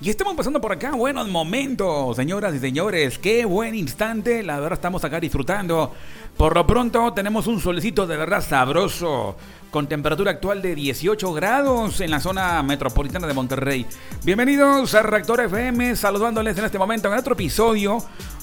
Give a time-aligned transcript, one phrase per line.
[0.00, 3.18] Y estamos pasando por acá buenos momentos, señoras y señores.
[3.18, 4.44] Qué buen instante.
[4.44, 5.92] La verdad estamos acá disfrutando.
[6.36, 9.36] Por lo pronto tenemos un solecito de verdad sabroso.
[9.72, 13.86] Con temperatura actual de 18 grados en la zona metropolitana de Monterrey.
[14.24, 17.98] Bienvenidos a Reactor FM, saludándoles en este momento en otro episodio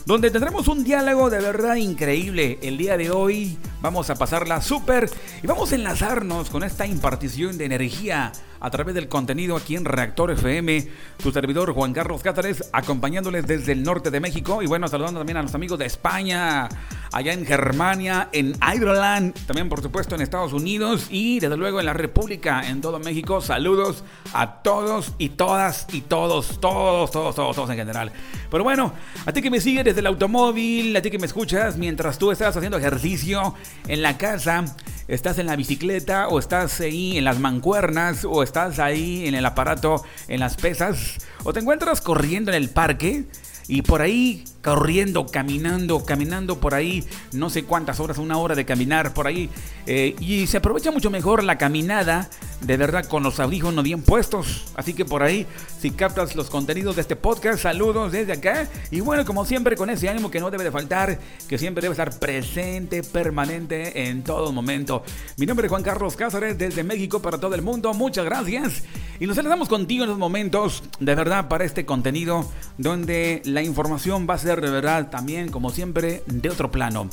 [0.05, 2.59] donde tendremos un diálogo de verdad increíble.
[2.61, 5.09] El día de hoy vamos a pasarla súper
[5.41, 9.85] y vamos a enlazarnos con esta impartición de energía a través del contenido aquí en
[9.85, 10.87] Reactor FM.
[11.21, 15.37] Tu servidor Juan Carlos Cáceres acompañándoles desde el norte de México y bueno, saludando también
[15.37, 16.67] a los amigos de España,
[17.11, 21.85] allá en Germania, en Ireland, también por supuesto en Estados Unidos y desde luego en
[21.85, 23.41] la República, en todo México.
[23.41, 24.03] Saludos
[24.33, 28.11] a todos y todas y todos, todos, todos, todos, todos en general.
[28.49, 28.93] Pero bueno,
[29.25, 32.31] a ti que me sigues desde el automóvil, a ti que me escuchas mientras tú
[32.31, 33.53] estás haciendo ejercicio
[33.87, 34.65] en la casa,
[35.07, 39.45] estás en la bicicleta o estás ahí en las mancuernas o estás ahí en el
[39.45, 43.25] aparato, en las pesas o te encuentras corriendo en el parque
[43.67, 48.65] y por ahí corriendo, caminando, caminando por ahí, no sé cuántas horas, una hora de
[48.65, 49.47] caminar por ahí.
[49.85, 52.31] Eh, y se aprovecha mucho mejor la caminada,
[52.61, 54.65] de verdad, con los audífonos bien puestos.
[54.75, 55.45] Así que por ahí,
[55.79, 58.67] si captas los contenidos de este podcast, saludos desde acá.
[58.89, 61.91] Y bueno, como siempre, con ese ánimo que no debe de faltar, que siempre debe
[61.91, 65.03] estar presente, permanente en todo momento.
[65.37, 67.93] Mi nombre es Juan Carlos Cázares, desde México para todo el mundo.
[67.93, 68.81] Muchas gracias.
[69.19, 74.25] Y nos saludamos contigo en los momentos, de verdad, para este contenido, donde la información
[74.27, 77.09] va a ser de verdad también, como siempre, de otro plano.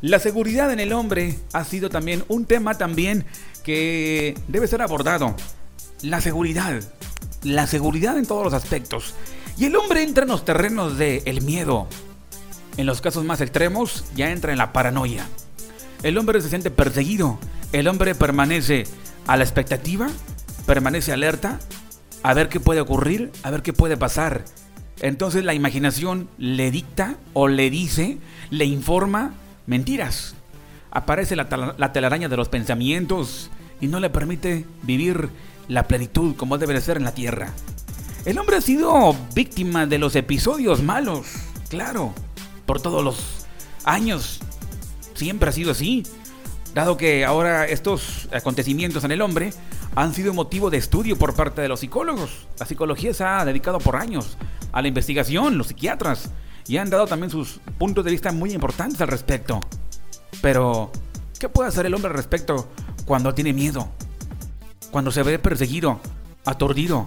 [0.00, 3.26] La seguridad en el hombre ha sido también un tema también
[3.62, 5.36] que debe ser abordado.
[6.02, 6.80] La seguridad.
[7.42, 9.14] La seguridad en todos los aspectos.
[9.58, 11.86] Y el hombre entra en los terrenos del el miedo.
[12.78, 15.26] En los casos más extremos ya entra en la paranoia.
[16.02, 17.38] El hombre se siente perseguido.
[17.72, 18.84] El hombre permanece
[19.26, 20.08] a la expectativa,
[20.66, 21.60] permanece alerta,
[22.22, 24.44] a ver qué puede ocurrir, a ver qué puede pasar.
[25.00, 28.18] Entonces la imaginación le dicta o le dice,
[28.50, 29.34] le informa
[29.66, 30.34] mentiras.
[30.90, 31.48] Aparece la,
[31.92, 33.50] telaraña de los pensamientos
[33.80, 35.30] y no le permite vivir
[35.68, 37.52] la plenitud como debe de ser en la tierra.
[38.24, 41.26] El hombre ha sido víctima de los episodios malos,
[41.70, 42.12] claro,
[42.66, 43.46] por todos los
[43.84, 44.40] años.
[45.14, 46.02] Siempre ha sido así,
[46.74, 49.52] dado que ahora estos acontecimientos en el hombre
[49.94, 52.46] han sido motivo de estudio por parte de los psicólogos.
[52.58, 54.36] La psicología se ha dedicado por años
[54.72, 56.30] a la investigación, los psiquiatras,
[56.66, 59.60] y han dado también sus puntos de vista muy importantes al respecto.
[60.40, 60.92] Pero,
[61.38, 62.68] ¿qué puede hacer el hombre al respecto
[63.04, 63.88] cuando tiene miedo?
[64.90, 66.00] Cuando se ve perseguido,
[66.44, 67.04] aturdido.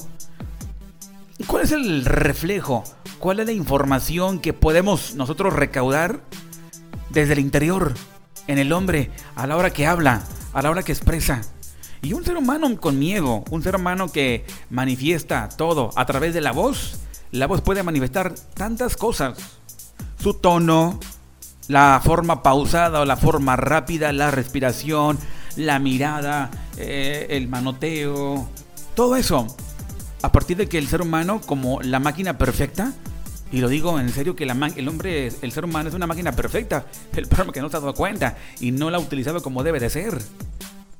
[1.47, 2.83] ¿Cuál es el reflejo?
[3.19, 6.21] ¿Cuál es la información que podemos nosotros recaudar
[7.09, 7.93] desde el interior,
[8.47, 10.23] en el hombre, a la hora que habla,
[10.53, 11.41] a la hora que expresa?
[12.03, 16.41] Y un ser humano con miedo, un ser humano que manifiesta todo a través de
[16.41, 16.99] la voz,
[17.31, 19.37] la voz puede manifestar tantas cosas.
[20.19, 20.99] Su tono,
[21.69, 25.17] la forma pausada o la forma rápida, la respiración,
[25.55, 28.49] la mirada, eh, el manoteo,
[28.95, 29.47] todo eso.
[30.23, 32.91] A partir de que el ser humano, como la máquina perfecta,
[33.49, 36.85] y lo digo en serio que el hombre, el ser humano es una máquina perfecta,
[37.15, 39.79] el problema que no se ha dado cuenta y no la ha utilizado como debe
[39.79, 40.21] de ser.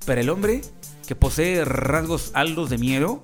[0.06, 0.62] Pero el hombre
[1.16, 3.24] posee rasgos altos de miedo,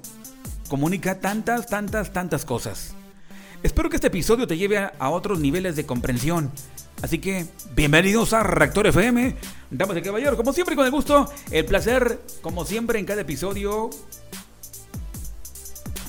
[0.70, 2.96] comunica tantas, tantas, tantas cosas.
[3.62, 6.52] Espero que este episodio te lleve a, otros niveles de comprensión.
[7.02, 7.46] Así que,
[7.76, 9.36] bienvenidos a Reactor FM.
[9.70, 13.90] Damas y caballeros, como siempre, con el gusto, el placer, como siempre, en cada episodio.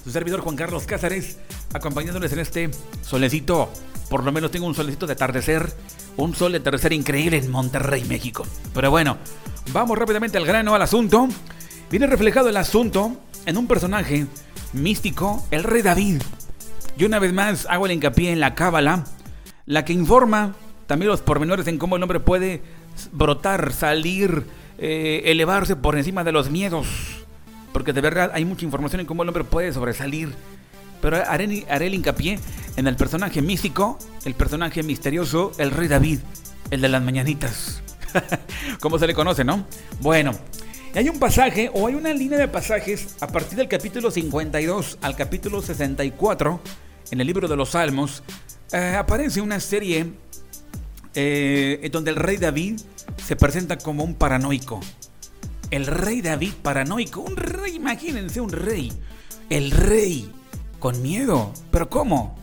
[0.04, 1.38] Su servidor Juan Carlos Cázares,
[1.72, 2.70] acompañándoles en este
[3.02, 3.70] solecito.
[4.08, 5.74] Por lo menos tengo un solecito de atardecer.
[6.16, 8.44] Un sol de atardecer increíble en Monterrey, México.
[8.74, 9.18] Pero bueno,
[9.72, 11.28] vamos rápidamente al grano, al asunto.
[11.90, 14.26] Viene reflejado el asunto en un personaje
[14.72, 16.22] místico, el rey David.
[16.96, 19.06] Y una vez más hago el hincapié en la cábala,
[19.66, 20.54] la que informa
[20.86, 22.62] también los pormenores en cómo el hombre puede
[23.10, 24.44] brotar, salir,
[24.78, 26.86] eh, elevarse por encima de los miedos.
[27.72, 30.32] Porque de verdad hay mucha información en cómo el hombre puede sobresalir.
[31.02, 32.38] Pero haré, haré el hincapié
[32.76, 36.20] en el personaje místico, el personaje misterioso, el rey David,
[36.70, 37.82] el de las mañanitas.
[38.80, 39.66] como se le conoce, ¿no?
[40.00, 40.34] Bueno,
[40.94, 45.14] hay un pasaje o hay una línea de pasajes a partir del capítulo 52 al
[45.14, 46.60] capítulo 64
[47.10, 48.22] en el libro de los Salmos.
[48.72, 50.12] Eh, aparece una serie
[51.14, 52.80] eh, donde el rey David
[53.24, 54.80] se presenta como un paranoico.
[55.70, 57.20] El rey David paranoico.
[57.20, 58.92] Un rey, imagínense, un rey.
[59.48, 60.30] El rey
[60.80, 61.52] con miedo.
[61.70, 62.36] ¿Pero cómo?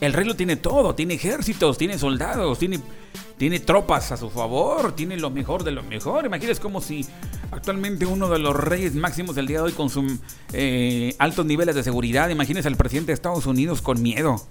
[0.00, 0.94] El rey lo tiene todo.
[0.94, 2.80] Tiene ejércitos, tiene soldados, tiene
[3.36, 6.26] tiene tropas a su favor, tiene lo mejor de lo mejor.
[6.26, 7.06] Imagínense como si
[7.50, 10.18] actualmente uno de los reyes máximos del día de hoy con sus
[10.52, 14.46] eh, altos niveles de seguridad, imagínense al presidente de Estados Unidos con miedo.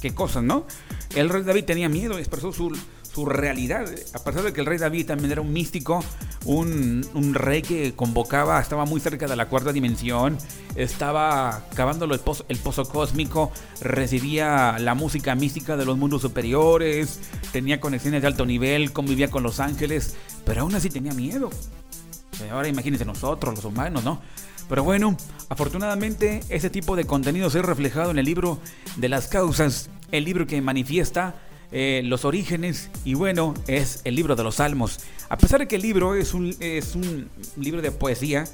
[0.00, 0.64] Qué cosas, ¿no?
[1.14, 2.72] El rey David tenía miedo, expresó su,
[3.12, 3.86] su realidad.
[4.14, 6.04] A pesar de que el rey David también era un místico,
[6.44, 10.38] un, un, rey que convocaba, estaba muy cerca de la cuarta dimensión,
[10.76, 17.20] estaba cavándolo el pozo, el pozo cósmico, recibía la música mística de los mundos superiores,
[17.52, 21.50] tenía conexiones de alto nivel, convivía con los ángeles, pero aún así tenía miedo.
[22.50, 24.22] Ahora imagínense nosotros, los humanos, ¿no?
[24.68, 25.16] Pero bueno,
[25.48, 28.60] afortunadamente ese tipo de contenido se ha reflejado en el libro
[28.96, 31.34] de las causas, el libro que manifiesta
[31.72, 35.00] eh, los orígenes y bueno, es el libro de los salmos.
[35.28, 38.44] A pesar de que el libro es un, es un libro de poesía,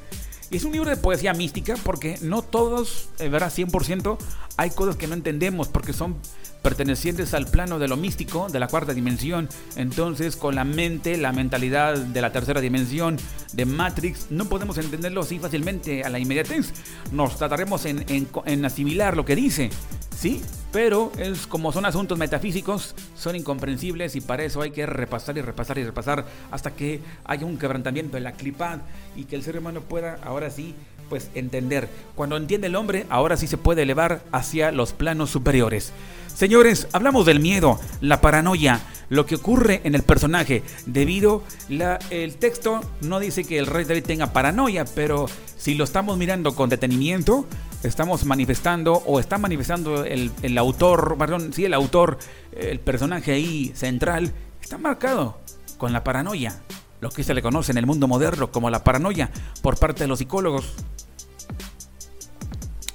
[0.50, 3.52] es un libro de poesía mística porque no todos, eh, ¿verdad?
[3.52, 4.18] 100%
[4.56, 6.16] hay cosas que no entendemos porque son
[6.62, 9.48] pertenecientes al plano de lo místico, de la cuarta dimensión.
[9.76, 13.18] Entonces, con la mente, la mentalidad de la tercera dimensión,
[13.52, 16.72] de Matrix, no podemos entenderlo así fácilmente a la inmediatez.
[17.12, 19.70] Nos trataremos en, en asimilar lo que dice,
[20.18, 20.42] ¿sí?
[20.76, 25.40] Pero es como son asuntos metafísicos, son incomprensibles y para eso hay que repasar y
[25.40, 28.80] repasar y repasar hasta que haya un quebrantamiento de la clipad
[29.16, 30.74] y que el ser humano pueda ahora sí
[31.08, 31.88] pues entender.
[32.14, 35.94] Cuando entiende el hombre, ahora sí se puede elevar hacia los planos superiores.
[36.26, 40.62] Señores, hablamos del miedo, la paranoia, lo que ocurre en el personaje.
[40.86, 45.26] Debido la, el texto no dice que el rey David tenga paranoia, pero
[45.56, 47.46] si lo estamos mirando con detenimiento,
[47.82, 52.18] estamos manifestando o está manifestando el, el autor, perdón, sí, el autor,
[52.52, 55.38] el personaje ahí central, está marcado
[55.78, 56.60] con la paranoia.
[57.00, 59.30] Lo que se le conoce en el mundo moderno como la paranoia
[59.62, 60.72] por parte de los psicólogos.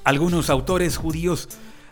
[0.03, 1.47] Algunos autores judíos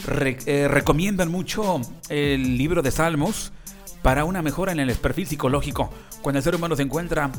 [0.08, 3.52] eh, recomiendan mucho el libro de Salmos
[4.02, 5.90] para una mejora en el perfil psicológico
[6.22, 7.32] cuando el ser humano se encuentra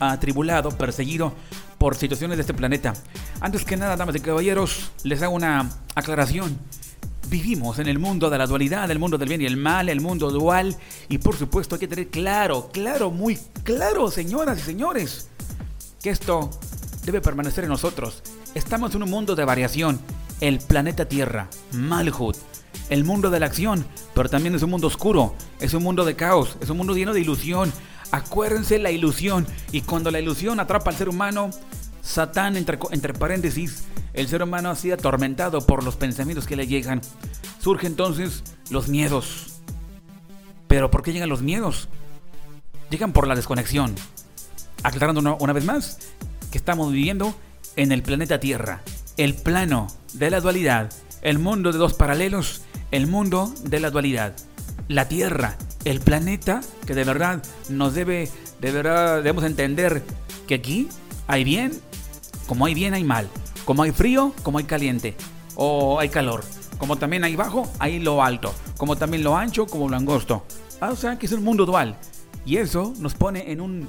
[0.00, 1.32] atribulado, perseguido
[1.78, 2.94] por situaciones de este planeta.
[3.40, 6.58] Antes que nada, damas y caballeros, les hago una aclaración.
[7.28, 10.00] Vivimos en el mundo de la dualidad, el mundo del bien y el mal, el
[10.00, 10.76] mundo dual,
[11.08, 15.28] y por supuesto hay que tener claro, claro, muy claro, señoras y señores,
[16.02, 16.50] que esto
[17.04, 18.22] debe permanecer en nosotros.
[18.54, 19.98] Estamos en un mundo de variación
[20.42, 22.36] el planeta Tierra, Malhut,
[22.88, 26.16] el mundo de la acción, pero también es un mundo oscuro, es un mundo de
[26.16, 27.72] caos, es un mundo lleno de ilusión.
[28.10, 31.50] Acuérdense la ilusión, y cuando la ilusión atrapa al ser humano,
[32.02, 36.66] Satán, entre, entre paréntesis, el ser humano ha sido atormentado por los pensamientos que le
[36.66, 37.00] llegan.
[37.60, 39.60] Surge entonces los miedos.
[40.66, 41.88] ¿Pero por qué llegan los miedos?
[42.90, 43.94] Llegan por la desconexión.
[44.82, 45.98] Aclarando una vez más
[46.50, 47.34] que estamos viviendo
[47.76, 48.82] en el planeta Tierra,
[49.16, 50.92] el plano de la dualidad,
[51.22, 54.34] el mundo de dos paralelos, el mundo de la dualidad,
[54.88, 58.28] la Tierra, el planeta que de verdad nos debe,
[58.60, 60.02] de verdad debemos entender
[60.46, 60.88] que aquí
[61.28, 61.72] hay bien,
[62.46, 63.28] como hay bien hay mal,
[63.64, 65.16] como hay frío, como hay caliente,
[65.54, 66.44] o hay calor,
[66.78, 70.44] como también hay bajo, hay lo alto, como también lo ancho, como lo angosto.
[70.80, 71.96] Ah, o sea que es un mundo dual.
[72.44, 73.88] Y eso nos pone en un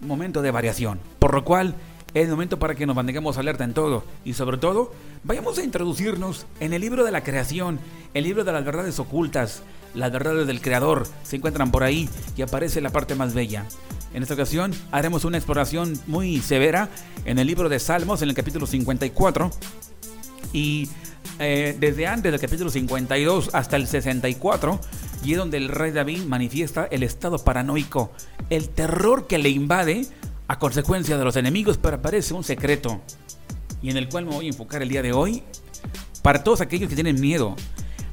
[0.00, 1.76] momento de variación, por lo cual
[2.14, 4.04] es momento para que nos mantengamos alerta en todo.
[4.24, 4.92] Y sobre todo
[5.24, 7.80] vayamos a introducirnos en el libro de la creación,
[8.14, 9.62] el libro de las verdades ocultas,
[9.94, 11.06] las verdades del creador.
[11.22, 13.66] Se encuentran por ahí y aparece la parte más bella.
[14.14, 16.90] En esta ocasión haremos una exploración muy severa
[17.24, 19.50] en el libro de Salmos en el capítulo 54
[20.52, 20.90] y
[21.38, 24.78] eh, desde antes del capítulo 52 hasta el 64
[25.24, 28.10] y es donde el rey David manifiesta el estado paranoico,
[28.50, 30.06] el terror que le invade
[30.48, 33.00] a consecuencia de los enemigos, pero aparece un secreto
[33.82, 35.42] y en el cual me voy a enfocar el día de hoy
[36.22, 37.56] para todos aquellos que tienen miedo.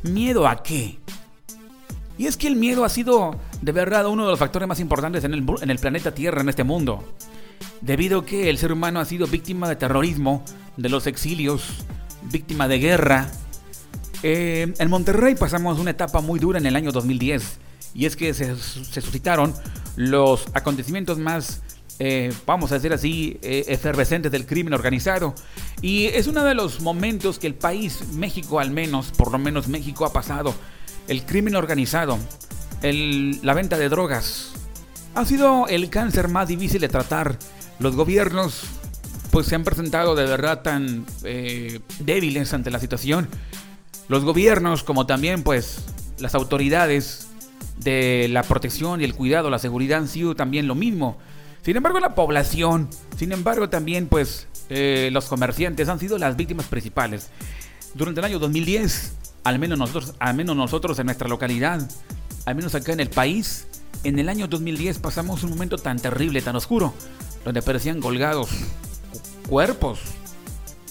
[0.03, 0.97] ¿Miedo a qué?
[2.17, 5.23] Y es que el miedo ha sido de verdad uno de los factores más importantes
[5.23, 7.03] en el, en el planeta Tierra, en este mundo.
[7.81, 10.43] Debido a que el ser humano ha sido víctima de terrorismo,
[10.75, 11.85] de los exilios,
[12.31, 13.31] víctima de guerra.
[14.23, 17.59] Eh, en Monterrey pasamos una etapa muy dura en el año 2010.
[17.93, 19.53] Y es que se, se suscitaron
[19.95, 21.61] los acontecimientos más
[21.99, 25.35] eh, vamos a decir así, eh, efervescentes del crimen organizado.
[25.81, 29.67] Y es uno de los momentos que el país, México al menos, por lo menos
[29.67, 30.55] México ha pasado.
[31.07, 32.17] El crimen organizado,
[32.81, 34.53] la venta de drogas,
[35.15, 37.37] ha sido el cáncer más difícil de tratar.
[37.79, 38.63] Los gobiernos
[39.31, 43.27] pues se han presentado de verdad tan eh, débiles ante la situación.
[44.07, 45.83] Los gobiernos como también pues
[46.19, 47.27] las autoridades
[47.77, 51.17] de la protección y el cuidado, la seguridad han sido también lo mismo.
[51.63, 56.67] Sin embargo, la población, sin embargo, también pues eh, los comerciantes han sido las víctimas
[56.67, 57.29] principales.
[57.93, 59.13] Durante el año 2010,
[59.43, 61.89] al menos nosotros, al menos nosotros en nuestra localidad,
[62.45, 63.67] al menos acá en el país,
[64.03, 66.93] en el año 2010 pasamos un momento tan terrible, tan oscuro,
[67.43, 68.49] donde aparecían colgados
[69.49, 69.99] cuerpos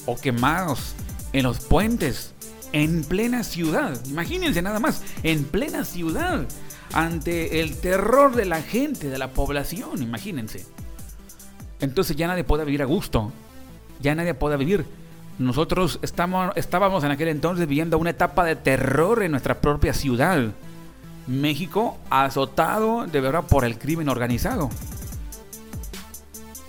[0.06, 0.94] o quemados
[1.32, 2.34] en los puentes,
[2.72, 3.98] en plena ciudad.
[4.06, 6.46] Imagínense nada más, en plena ciudad,
[6.92, 10.66] ante el terror de la gente, de la población, imagínense.
[11.80, 13.32] Entonces ya nadie puede vivir a gusto,
[14.00, 14.84] ya nadie puede vivir.
[15.38, 20.48] Nosotros estamos, estábamos en aquel entonces viviendo una etapa de terror en nuestra propia ciudad.
[21.28, 24.70] México azotado de verdad por el crimen organizado.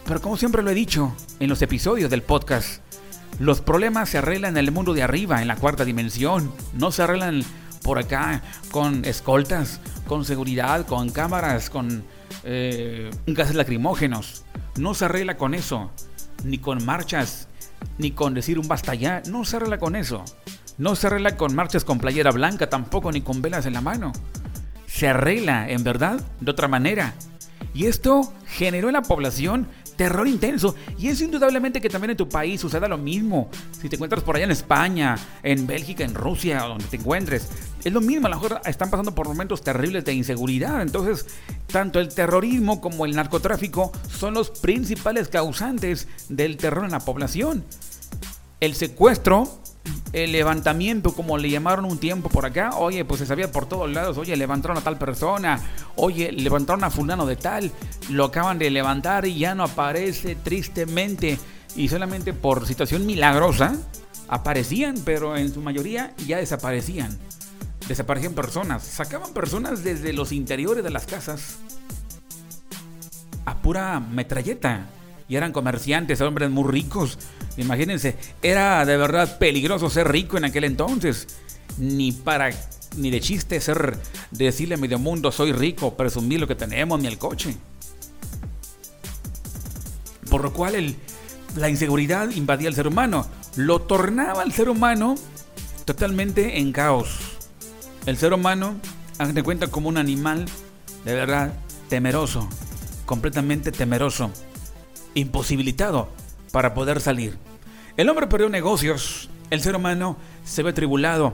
[0.06, 2.82] Pero como siempre lo he dicho en los episodios del podcast,
[3.40, 6.52] los problemas se arreglan en el mundo de arriba, en la cuarta dimensión.
[6.74, 7.44] No se arreglan
[7.84, 12.04] por acá con escoltas, con seguridad, con cámaras, con
[12.44, 14.44] eh, gases lacrimógenos.
[14.76, 15.92] No se arregla con eso.
[16.44, 17.48] Ni con marchas,
[18.00, 19.22] ni con decir un basta ya.
[19.30, 20.26] No se arregla con eso.
[20.80, 24.12] No se arregla con marchas con playera blanca tampoco, ni con velas en la mano.
[24.88, 27.14] Se arregla, en verdad, de otra manera.
[27.76, 29.68] Y esto generó en la población
[30.00, 30.76] terror intenso.
[30.98, 33.50] Y es indudablemente que también en tu país suceda lo mismo.
[33.82, 37.50] Si te encuentras por allá en España, en Bélgica, en Rusia, donde te encuentres,
[37.84, 38.28] es lo mismo.
[38.28, 40.82] A lo mejor están pasando por momentos terribles de inseguridad.
[40.82, 41.26] Entonces,
[41.68, 47.66] tanto el terrorismo como el narcotráfico son los principales causantes del terror en la población.
[48.62, 49.60] El secuestro
[50.14, 53.92] el levantamiento, como le llamaron un tiempo por acá, oye, pues se sabía por todos
[53.92, 55.62] lados, oye, levantaron a tal persona,
[55.96, 57.72] oye, levantaron a fulano de tal,
[58.10, 61.38] lo acaban de levantar y ya no aparece tristemente.
[61.76, 63.76] Y solamente por situación milagrosa
[64.28, 67.18] aparecían, pero en su mayoría ya desaparecían.
[67.88, 71.58] Desaparecían personas, sacaban personas desde los interiores de las casas
[73.46, 74.86] a pura metralleta
[75.30, 77.20] y eran comerciantes, hombres muy ricos.
[77.56, 81.28] Imagínense, era de verdad peligroso ser rico en aquel entonces.
[81.78, 82.50] Ni para
[82.98, 83.98] ni de chiste ser
[84.32, 87.56] decirle a medio mundo soy rico, presumir lo que tenemos ni el coche.
[90.32, 90.96] Por lo cual el,
[91.56, 95.16] la inseguridad invadía al ser humano, lo tornaba al ser humano
[95.86, 97.20] totalmente en caos.
[98.08, 98.76] El ser humano,
[99.20, 100.46] hazte cuenta como un animal
[101.06, 101.54] de verdad
[101.88, 102.50] temeroso,
[103.06, 104.32] completamente temeroso
[105.14, 106.10] imposibilitado
[106.52, 107.38] para poder salir.
[107.98, 111.34] El hombre perdió negocios, el ser humano se ve tribulado,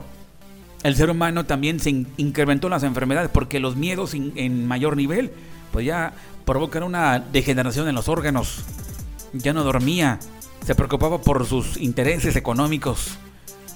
[0.82, 5.32] el ser humano también se incrementó las enfermedades porque los miedos en mayor nivel
[5.72, 6.14] pues ya
[6.44, 8.64] provocan una degeneración en los órganos.
[9.32, 10.18] Ya no dormía,
[10.64, 13.18] se preocupaba por sus intereses económicos,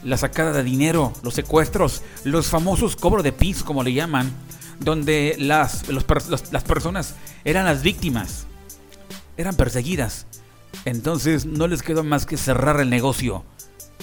[0.02, 4.30] la sacada de dinero, los secuestros, los famosos cobros de piso como le llaman,
[4.78, 8.46] donde las, las personas eran las víctimas
[9.40, 10.26] eran perseguidas.
[10.84, 13.44] Entonces no les quedó más que cerrar el negocio.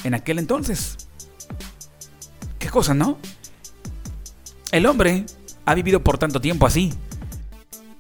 [0.03, 0.97] En aquel entonces.
[2.59, 3.17] Qué cosa, ¿no?
[4.71, 5.25] El hombre
[5.65, 6.93] ha vivido por tanto tiempo así.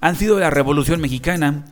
[0.01, 1.65] Han sido la Revolución Mexicana,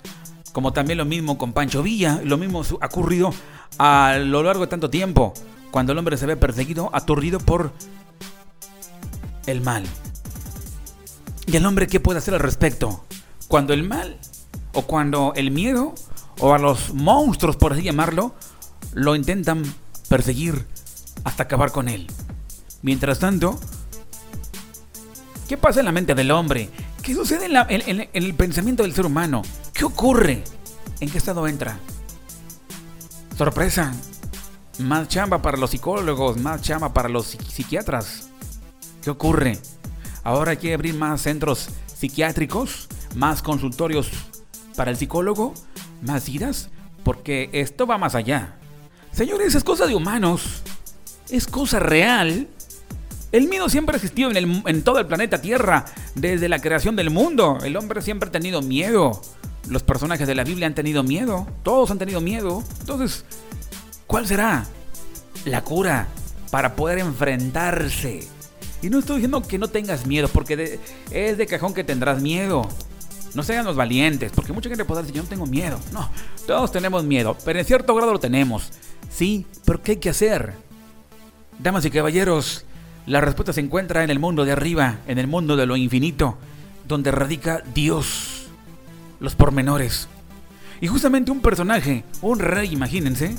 [0.52, 3.34] como también lo mismo con Pancho Villa, lo mismo ha ocurrido
[3.78, 5.34] a lo largo de tanto tiempo,
[5.70, 7.74] cuando el hombre se ve perseguido, aturdido por
[9.46, 9.84] el mal.
[11.46, 13.06] ¿Y el hombre qué puede hacer al respecto?
[13.48, 14.18] Cuando el mal
[14.76, 15.96] o cuando el miedo
[16.40, 18.36] o a los monstruos, por así llamarlo,
[18.94, 19.64] lo intentan
[20.10, 20.68] perseguir
[21.24, 22.08] hasta acabar con él.
[22.82, 23.60] Mientras tanto,
[25.48, 26.70] ¿qué pasa en la mente del hombre?
[27.02, 29.42] ¿Qué sucede en, el pensamiento del ser humano?
[29.74, 30.44] ¿Qué ocurre?
[31.00, 31.80] ¿En qué estado entra?
[33.38, 33.94] Sorpresa.
[34.80, 38.30] Más chamba para los psicólogos, más chamba para los psiquiatras.
[39.02, 39.58] ¿Qué ocurre?
[40.24, 44.10] Ahora hay que abrir más centros psiquiátricos, más consultorios
[44.76, 45.54] para el psicólogo,
[46.02, 46.70] más idas,
[47.04, 48.56] porque esto va más allá.
[49.12, 50.62] Señores, es cosa de humanos.
[51.30, 52.48] Es cosa real.
[53.32, 57.10] El miedo siempre ha existido en, en todo el planeta Tierra, desde la creación del
[57.10, 57.60] mundo.
[57.64, 59.22] El hombre siempre ha tenido miedo.
[59.70, 61.48] Los personajes de la Biblia han tenido miedo.
[61.64, 62.64] Todos han tenido miedo.
[62.80, 63.26] Entonces,
[64.08, 64.66] ¿cuál será
[65.46, 66.08] la cura
[66.52, 68.28] para poder enfrentarse?
[68.82, 70.80] Y no estoy diciendo que no tengas miedo, porque
[71.10, 72.70] es de cajón que tendrás miedo.
[73.36, 75.78] No sean los valientes, porque mucha gente puede decir, yo no tengo miedo.
[75.92, 76.10] No,
[76.48, 78.72] todos tenemos miedo, pero en cierto grado lo tenemos.
[79.10, 80.54] Sí, pero ¿qué hay que hacer?
[81.60, 82.66] Damas y caballeros,
[83.06, 86.38] la respuesta se encuentra en el mundo de arriba, en el mundo de lo infinito,
[86.88, 88.48] donde radica Dios,
[89.20, 90.08] los pormenores.
[90.80, 93.36] Y justamente un personaje, un rey, imagínense,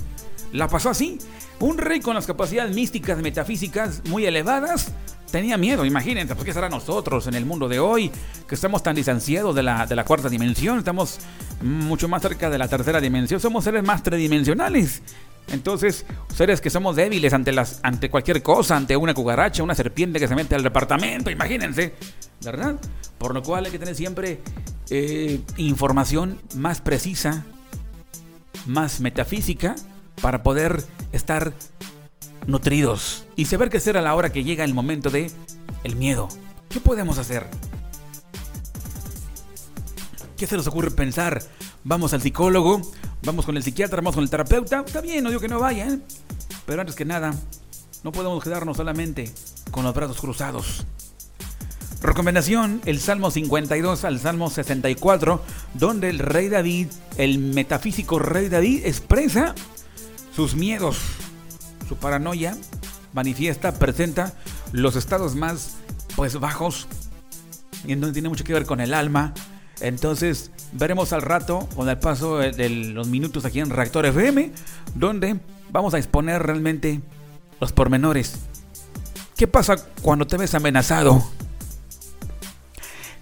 [0.53, 1.19] la pasó así.
[1.59, 4.93] Un rey con las capacidades místicas, metafísicas muy elevadas,
[5.31, 8.11] tenía miedo, imagínense, pues qué será nosotros en el mundo de hoy,
[8.47, 11.19] que estamos tan distanciados de la, de la cuarta dimensión, estamos
[11.63, 15.03] mucho más cerca de la tercera dimensión, somos seres más tridimensionales.
[15.49, 20.19] Entonces, seres que somos débiles ante, las, ante cualquier cosa, ante una cucaracha, una serpiente
[20.19, 21.95] que se mete al departamento, imagínense,
[22.45, 22.77] ¿verdad?
[23.17, 24.41] Por lo cual hay que tener siempre
[24.91, 27.45] eh, información más precisa,
[28.67, 29.77] más metafísica,
[30.21, 31.53] para poder estar
[32.47, 35.31] nutridos y saber qué hacer a la hora que llega el momento de
[35.85, 36.29] el miedo.
[36.69, 37.47] ¿Qué podemos hacer?
[40.37, 41.43] ¿Qué se nos ocurre pensar?
[41.85, 42.83] Vamos al psicólogo,
[43.23, 44.83] vamos con el psiquiatra, vamos con el terapeuta.
[44.87, 46.03] Está bien, no digo que no vayan,
[46.67, 47.35] pero antes que nada,
[48.03, 49.31] no podemos quedarnos solamente
[49.71, 50.85] con los brazos cruzados.
[52.03, 55.43] Recomendación, el Salmo 52 al Salmo 64,
[55.75, 59.55] donde el rey David, el metafísico rey David, expresa
[60.37, 60.99] sus miedos,
[61.89, 62.55] su paranoia,
[63.15, 64.35] manifiesta, presenta
[64.73, 65.77] los estados más
[66.15, 66.87] pues bajos,
[67.87, 69.33] y en donde tiene mucho que ver con el alma.
[69.81, 74.53] Entonces, veremos al rato, con el paso de los minutos aquí en Reactor FM,
[74.95, 75.41] donde
[75.71, 77.01] vamos a exponer realmente
[77.59, 78.35] los pormenores.
[79.37, 81.25] ¿Qué pasa cuando te ves amenazado?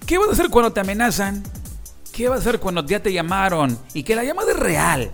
[0.04, 1.44] ¿Qué vas a hacer cuando te amenazan?
[2.12, 5.12] ¿Qué vas a hacer cuando ya te llamaron y que la llamada es real?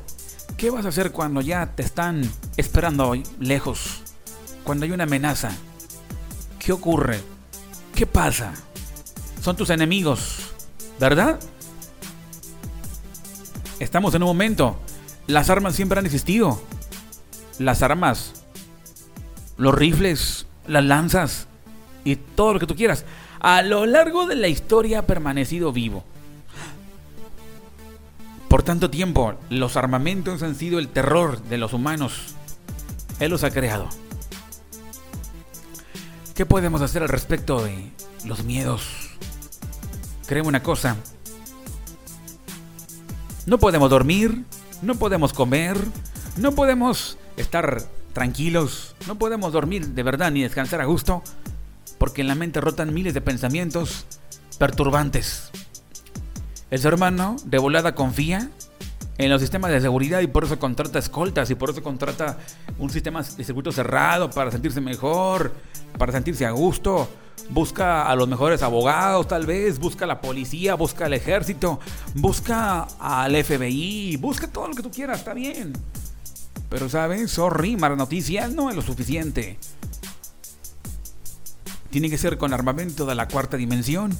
[0.61, 2.21] ¿Qué vas a hacer cuando ya te están
[2.59, 4.03] esperando lejos?
[4.63, 5.53] Cuando hay una amenaza.
[6.59, 7.19] ¿Qué ocurre?
[7.95, 8.53] ¿Qué pasa?
[9.41, 10.53] Son tus enemigos,
[10.99, 11.41] ¿verdad?
[13.79, 14.79] Estamos en un momento.
[15.27, 16.61] Las armas siempre han existido.
[17.59, 18.45] Las armas,
[19.57, 21.47] los rifles, las lanzas
[22.05, 23.07] y todo lo que tú quieras
[23.41, 26.05] a lo largo de la historia ha permanecido vivo.
[28.51, 32.35] Por tanto tiempo, los armamentos han sido el terror de los humanos.
[33.21, 33.89] Él los ha creado.
[36.35, 37.93] ¿Qué podemos hacer al respecto de
[38.25, 38.89] los miedos?
[40.27, 40.97] Créeme una cosa.
[43.47, 44.45] No podemos dormir,
[44.83, 45.77] no podemos comer,
[46.37, 51.23] no podemos estar tranquilos, no podemos dormir de verdad ni descansar a gusto
[51.99, 54.07] porque en la mente rotan miles de pensamientos
[54.59, 55.53] perturbantes.
[56.71, 58.51] El ser humano de volada confía
[59.19, 62.39] en los sistemas de seguridad y por eso contrata escoltas y por eso contrata
[62.79, 65.53] un sistema de circuito cerrado para sentirse mejor,
[65.99, 67.09] para sentirse a gusto.
[67.51, 71.81] Busca a los mejores abogados tal vez, busca a la policía, busca al ejército,
[72.15, 75.73] busca al FBI, busca todo lo que tú quieras, está bien.
[76.69, 79.59] Pero sabes, sorry, mala noticia, no es lo suficiente
[81.91, 84.17] tiene que ser con armamento de la cuarta dimensión.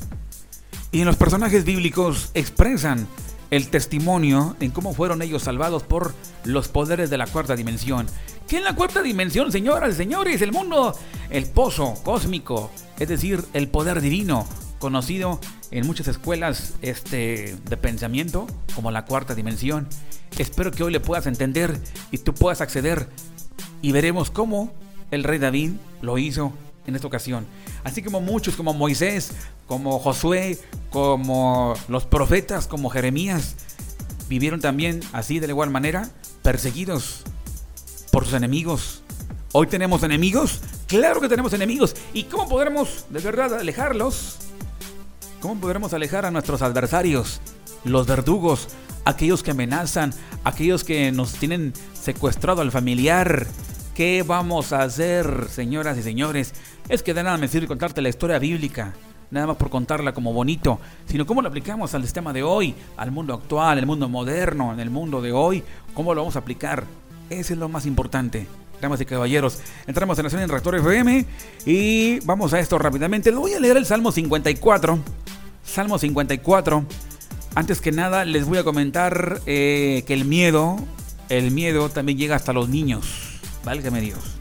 [0.93, 3.07] Y los personajes bíblicos expresan
[3.51, 8.07] el testimonio en cómo fueron ellos salvados por los poderes de la cuarta dimensión.
[8.49, 10.43] ¿Qué es la cuarta dimensión, señoras y señores?
[10.43, 10.97] El mundo,
[11.31, 14.49] el pozo cósmico, es decir, el poder divino,
[14.81, 15.39] conocido
[15.71, 19.89] en muchas escuelas este, de pensamiento como la cuarta dimensión.
[20.39, 23.09] Espero que hoy le puedas entender y tú puedas acceder
[23.83, 24.73] y veremos cómo
[25.13, 25.73] el rey David
[26.03, 26.53] lo hizo
[26.87, 27.47] en esta ocasión.
[27.85, 29.33] Así como muchos, como Moisés,
[29.67, 30.59] como Josué,
[30.91, 33.55] como los profetas, como Jeremías,
[34.29, 36.11] vivieron también así de igual manera,
[36.43, 37.23] perseguidos
[38.13, 39.03] por sus enemigos.
[39.53, 41.97] Hoy tenemos enemigos, claro que tenemos enemigos.
[42.13, 44.37] ¿Y cómo podremos de verdad alejarlos?
[45.41, 47.41] ¿Cómo podremos alejar a nuestros adversarios,
[47.85, 48.69] los verdugos,
[49.07, 50.13] aquellos que amenazan,
[50.45, 53.47] aquellos que nos tienen secuestrado al familiar,
[54.01, 56.55] ¿Qué vamos a hacer, señoras y señores?
[56.89, 58.93] Es que de nada me sirve contarte la historia bíblica,
[59.31, 63.13] nada más por contarla como bonito, sino cómo lo aplicamos al sistema de hoy, al
[63.13, 65.63] mundo actual, al mundo moderno, en el mundo de hoy,
[65.95, 66.85] cómo lo vamos a aplicar.
[67.29, 68.47] Ese es lo más importante.
[68.81, 71.27] Damas y caballeros, entramos en la zona en Reactor FM
[71.67, 73.31] y vamos a esto rápidamente.
[73.31, 74.99] Lo voy a leer el Salmo 54.
[75.65, 76.85] Salmo 54.
[77.55, 80.77] Antes que nada, les voy a comentar eh, que el miedo,
[81.29, 83.39] el miedo también llega hasta los niños.
[83.65, 84.40] Válgame Dios.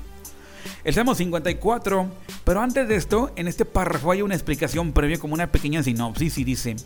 [0.89, 2.09] El Salmo 54,
[2.43, 6.39] pero antes de esto, en este párrafo hay una explicación previa como una pequeña sinopsis
[6.39, 6.77] y dice,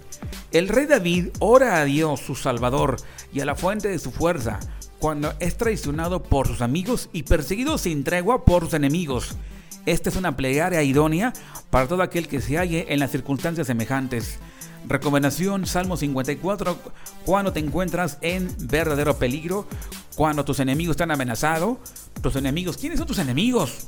[0.52, 2.98] el rey David ora a Dios su Salvador
[3.32, 4.60] y a la fuente de su fuerza
[5.00, 9.38] cuando es traicionado por sus amigos y perseguido sin tregua por sus enemigos.
[9.86, 11.32] Esta es una plegaria idónea
[11.70, 14.38] para todo aquel que se halle en las circunstancias semejantes.
[14.86, 16.78] Recomendación Salmo 54,
[17.24, 19.66] cuando te encuentras en verdadero peligro,
[20.16, 21.78] cuando tus enemigos están amenazados,
[22.22, 23.88] tus enemigos, ¿quiénes son tus enemigos?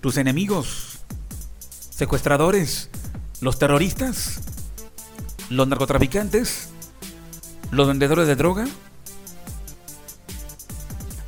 [0.00, 0.98] Tus enemigos,
[1.90, 2.90] secuestradores,
[3.40, 4.40] los terroristas,
[5.50, 6.68] los narcotraficantes,
[7.70, 8.66] los vendedores de droga,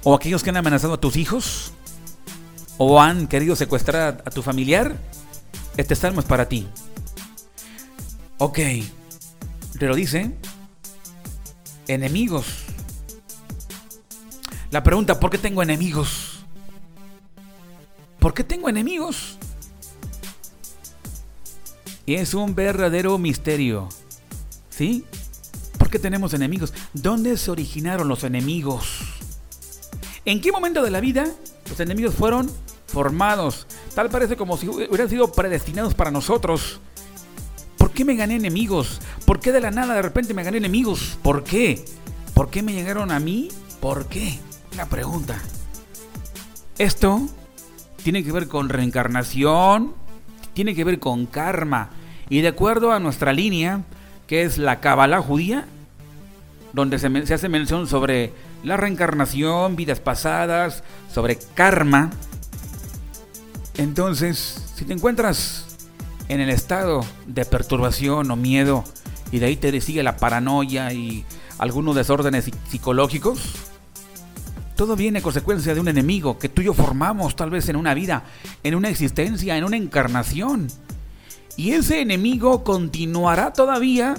[0.02, 1.72] o aquellos que han amenazado a tus hijos,
[2.78, 4.96] o han querido secuestrar a tu familiar.
[5.76, 6.68] Este salmo es para ti.
[8.38, 8.58] Ok.
[9.78, 10.36] Te lo dice.
[11.88, 12.46] Enemigos.
[14.70, 16.44] La pregunta, ¿por qué tengo enemigos?
[18.18, 19.38] ¿Por qué tengo enemigos?
[22.06, 23.88] Es un verdadero misterio.
[24.68, 25.04] ¿Sí?
[25.78, 26.74] ¿Por qué tenemos enemigos?
[26.92, 29.00] ¿Dónde se originaron los enemigos?
[30.24, 31.28] ¿En qué momento de la vida
[31.68, 32.50] los enemigos fueron
[32.86, 33.66] formados?
[33.94, 36.80] Tal parece como si hubieran sido predestinados para nosotros.
[37.96, 39.00] ¿Por qué me gané enemigos?
[39.24, 41.16] ¿Por qué de la nada de repente me gané enemigos?
[41.22, 41.82] ¿Por qué?
[42.34, 43.48] ¿Por qué me llegaron a mí?
[43.80, 44.38] ¿Por qué?
[44.76, 45.40] La pregunta.
[46.76, 47.26] Esto
[48.04, 49.94] tiene que ver con reencarnación,
[50.52, 51.88] tiene que ver con karma.
[52.28, 53.80] Y de acuerdo a nuestra línea,
[54.26, 55.64] que es la Kabbalah judía,
[56.74, 58.30] donde se, hace mención sobre
[58.62, 62.10] la reencarnación, vidas pasadas, sobre karma.
[63.78, 65.65] Entonces, si te encuentras
[66.28, 68.84] en el estado de perturbación o miedo
[69.30, 71.24] y de ahí te sigue la paranoia y
[71.58, 73.40] algunos desórdenes psicológicos,
[74.76, 77.76] todo viene a consecuencia de un enemigo que tú y yo formamos tal vez en
[77.76, 78.24] una vida,
[78.62, 80.68] en una existencia, en una encarnación.
[81.56, 84.14] Y ese enemigo continuará todavía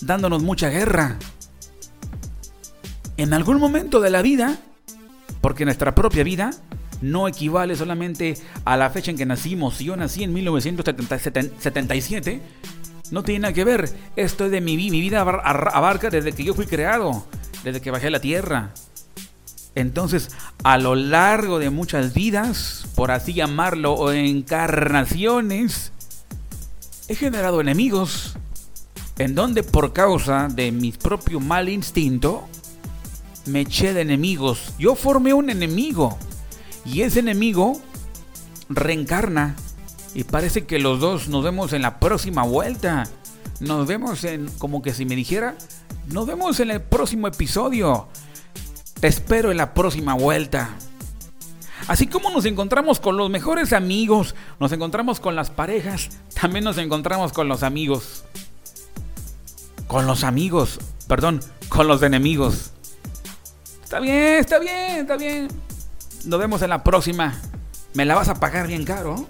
[0.00, 1.18] dándonos mucha guerra.
[3.18, 4.58] En algún momento de la vida,
[5.42, 6.50] porque nuestra propia vida
[7.00, 9.76] no equivale solamente a la fecha en que nacimos.
[9.76, 12.40] Si yo nací en 1977,
[13.10, 13.90] no tiene nada que ver.
[14.16, 14.92] Esto es de mi vida.
[14.92, 17.26] Mi vida abarca desde que yo fui creado,
[17.64, 18.72] desde que bajé a la tierra.
[19.74, 20.30] Entonces,
[20.64, 25.92] a lo largo de muchas vidas, por así llamarlo, o encarnaciones,
[27.08, 28.36] he generado enemigos
[29.18, 32.48] en donde por causa de mi propio mal instinto
[33.46, 34.72] me eché de enemigos.
[34.78, 36.18] Yo formé un enemigo
[36.86, 37.80] y ese enemigo
[38.68, 39.56] reencarna
[40.14, 43.08] y parece que los dos nos vemos en la próxima vuelta.
[43.60, 45.56] Nos vemos en, como que si me dijera,
[46.06, 48.08] nos vemos en el próximo episodio.
[49.00, 50.70] Te espero en la próxima vuelta.
[51.86, 56.08] Así como nos encontramos con los mejores amigos, nos encontramos con las parejas,
[56.40, 58.24] también nos encontramos con los amigos.
[59.86, 62.72] Con los amigos, perdón, con los enemigos.
[63.84, 65.65] Está bien, está bien, está bien.
[66.26, 67.34] Nos vemos en la próxima.
[67.94, 69.28] Me la vas a pagar bien caro.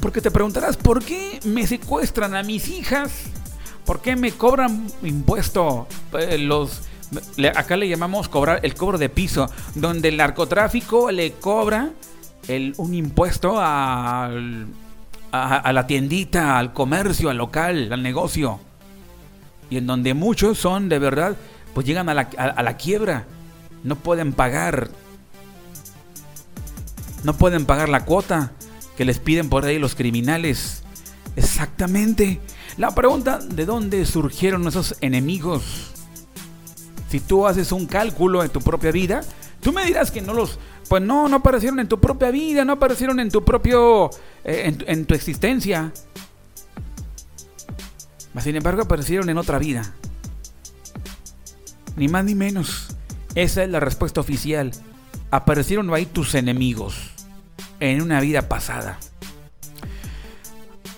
[0.00, 3.24] Porque te preguntarás, ¿por qué me secuestran a mis hijas?
[3.84, 5.88] ¿Por qué me cobran impuesto?
[6.18, 6.82] Eh, los
[7.54, 11.90] acá le llamamos cobrar el cobro de piso, donde el narcotráfico le cobra
[12.76, 14.30] un impuesto a,
[15.32, 18.60] a, la tiendita, al comercio, al local, al negocio.
[19.68, 21.36] Y en donde muchos son de verdad,
[21.74, 23.26] pues llegan a la, a la quiebra.
[23.84, 24.90] No pueden pagar.
[27.24, 28.52] No pueden pagar la cuota
[28.96, 30.82] que les piden por ahí los criminales.
[31.36, 32.40] Exactamente.
[32.76, 35.92] La pregunta, ¿de dónde surgieron esos enemigos?
[37.08, 39.22] Si tú haces un cálculo en tu propia vida,
[39.60, 42.72] tú me dirás que no los, pues no, no aparecieron en tu propia vida, no
[42.72, 44.10] aparecieron en tu propio,
[44.44, 45.92] eh, en, tu existencia.
[48.40, 49.94] sin embargo aparecieron en otra vida.
[51.96, 52.91] Ni más ni menos.
[53.34, 54.72] Esa es la respuesta oficial.
[55.30, 57.10] Aparecieron ahí tus enemigos
[57.80, 58.98] en una vida pasada.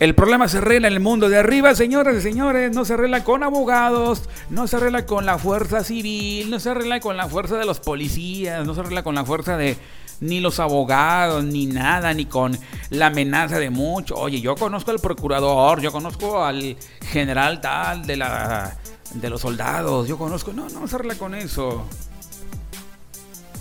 [0.01, 2.75] El problema se arregla en el mundo de arriba, señores y señores.
[2.75, 6.99] No se arregla con abogados, no se arregla con la fuerza civil, no se arregla
[6.99, 9.79] con la fuerza de los policías, no se arregla con la fuerza de
[10.21, 12.59] ni los abogados, ni nada, ni con
[12.91, 14.17] la amenaza de mucho.
[14.17, 16.77] Oye, yo conozco al procurador, yo conozco al
[17.13, 18.77] general tal de la
[19.15, 20.53] de los soldados, yo conozco.
[20.53, 21.85] No, no se arregla con eso.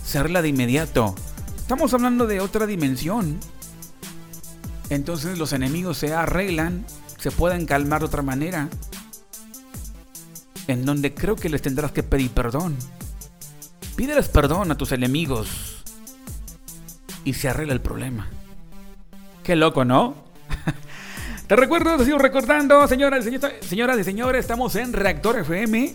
[0.04, 1.14] Se arregla de inmediato.
[1.56, 3.38] Estamos hablando de otra dimensión
[4.90, 6.84] entonces los enemigos se arreglan,
[7.18, 8.68] se pueden calmar de otra manera,
[10.66, 12.76] en donde creo que les tendrás que pedir perdón.
[13.96, 15.82] Pídeles perdón a tus enemigos
[17.24, 18.28] y se arregla el problema.
[19.42, 20.14] Qué loco, ¿no?
[21.46, 23.26] Te recuerdo, te sigo recordando, señoras,
[23.60, 25.94] señoras y señores, estamos en Reactor FM.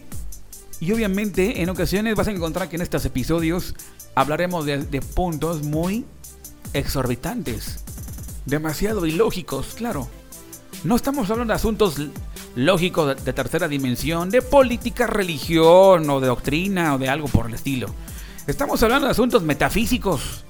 [0.79, 3.75] Y obviamente en ocasiones vas a encontrar que en estos episodios
[4.15, 6.05] hablaremos de, puntos muy
[6.73, 7.83] exorbitantes
[8.45, 10.07] demasiado ilógicos, claro.
[10.83, 11.95] No estamos hablando de asuntos
[12.55, 17.53] lógicos de, tercera dimensión, de política, religión o de doctrina o de algo por el
[17.53, 17.93] estilo.
[18.47, 20.45] Estamos hablando de asuntos metafísicos.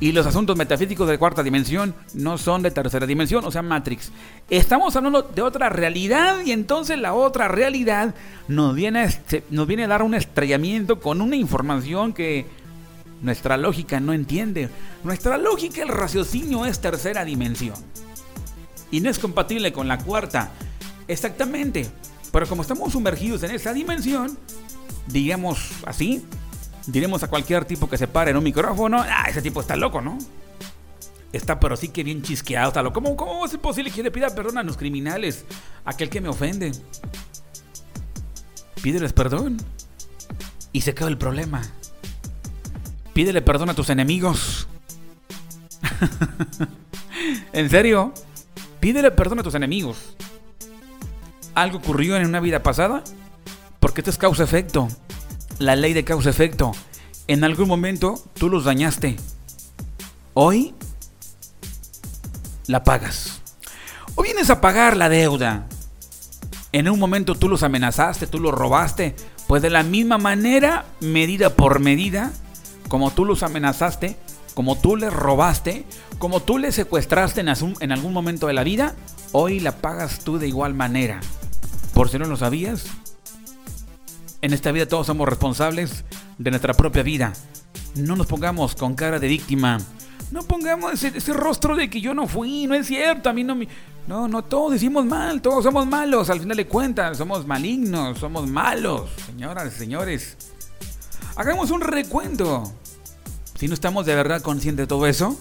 [0.00, 4.12] Y los asuntos metafísicos de cuarta dimensión no son de tercera dimensión, o sea, Matrix.
[4.48, 8.14] Estamos hablando de otra realidad y entonces la otra realidad
[8.46, 12.46] nos viene este, nos viene a dar un estrellamiento con una información que
[13.22, 14.68] nuestra lógica no entiende.
[15.02, 17.76] Nuestra lógica, el raciocinio es tercera dimensión.
[18.92, 20.52] Y no es compatible con la cuarta.
[21.08, 21.90] Exactamente.
[22.30, 24.38] Pero como estamos sumergidos en esa dimensión,
[25.06, 26.24] digamos así,
[26.88, 30.00] diremos a cualquier tipo que se pare en un micrófono, ah, ese tipo está loco,
[30.00, 30.18] ¿no?
[31.32, 32.72] está pero sí que bien chisqueado.
[32.72, 35.44] Tal, ¿Cómo, ¿Cómo es posible que le pida perdón a los criminales?
[35.84, 36.72] Aquel que me ofende.
[38.82, 39.58] Pídeles perdón.
[40.72, 41.62] Y se acaba el problema.
[43.12, 44.68] Pídele perdón a tus enemigos.
[47.52, 48.12] en serio,
[48.80, 50.14] pídele perdón a tus enemigos.
[51.54, 53.02] ¿Algo ocurrió en una vida pasada?
[53.80, 54.88] Porque esto es causa-efecto.
[55.58, 56.72] La ley de causa-efecto.
[57.26, 59.16] En algún momento tú los dañaste.
[60.34, 60.74] Hoy
[62.66, 63.40] la pagas.
[64.14, 65.66] O vienes a pagar la deuda.
[66.72, 69.16] En un momento tú los amenazaste, tú los robaste.
[69.46, 72.32] Pues de la misma manera, medida por medida,
[72.88, 74.16] como tú los amenazaste,
[74.54, 75.84] como tú les robaste,
[76.18, 78.94] como tú les secuestraste en, algún momento de la vida,
[79.32, 81.20] hoy la pagas tú de igual manera.
[81.94, 82.86] Por si no lo sabías,
[84.40, 86.04] en esta vida todos somos responsables
[86.38, 87.32] de nuestra propia vida.
[87.96, 89.78] No nos pongamos con cara de víctima.
[90.30, 93.54] No pongamos ese, rostro de que yo no fui, no es cierto, a mí no
[93.54, 93.68] me...
[94.06, 98.46] No, no, todos decimos mal, todos somos malos, al final de cuentas, somos malignos, somos
[98.46, 100.36] malos, señoras y señores.
[101.36, 102.72] Hagamos un recuento.
[103.54, 105.36] Si no estamos de verdad conscientes de todo eso,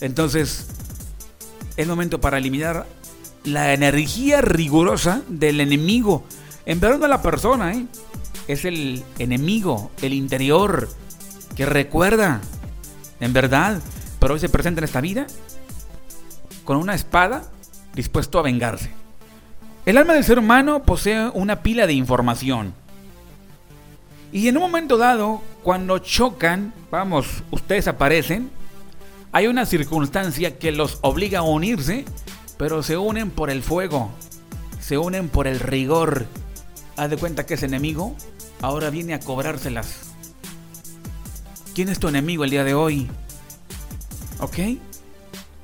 [0.00, 0.66] entonces
[1.76, 2.86] es momento para eliminar
[3.44, 6.24] la energía rigurosa del enemigo.
[6.66, 7.86] En verdad no la persona, ¿eh?
[8.48, 10.88] es el enemigo, el interior,
[11.56, 12.40] que recuerda,
[13.20, 13.80] en verdad,
[14.18, 15.26] pero hoy se presenta en esta vida
[16.64, 17.44] con una espada
[17.94, 18.90] dispuesto a vengarse.
[19.84, 22.74] El alma del ser humano posee una pila de información
[24.32, 28.50] y en un momento dado, cuando chocan, vamos, ustedes aparecen,
[29.30, 32.06] hay una circunstancia que los obliga a unirse,
[32.56, 34.10] pero se unen por el fuego,
[34.80, 36.24] se unen por el rigor.
[36.96, 38.16] Haz de cuenta que ese enemigo
[38.60, 40.12] ahora viene a cobrárselas.
[41.74, 43.10] ¿Quién es tu enemigo el día de hoy?
[44.40, 44.58] ¿Ok?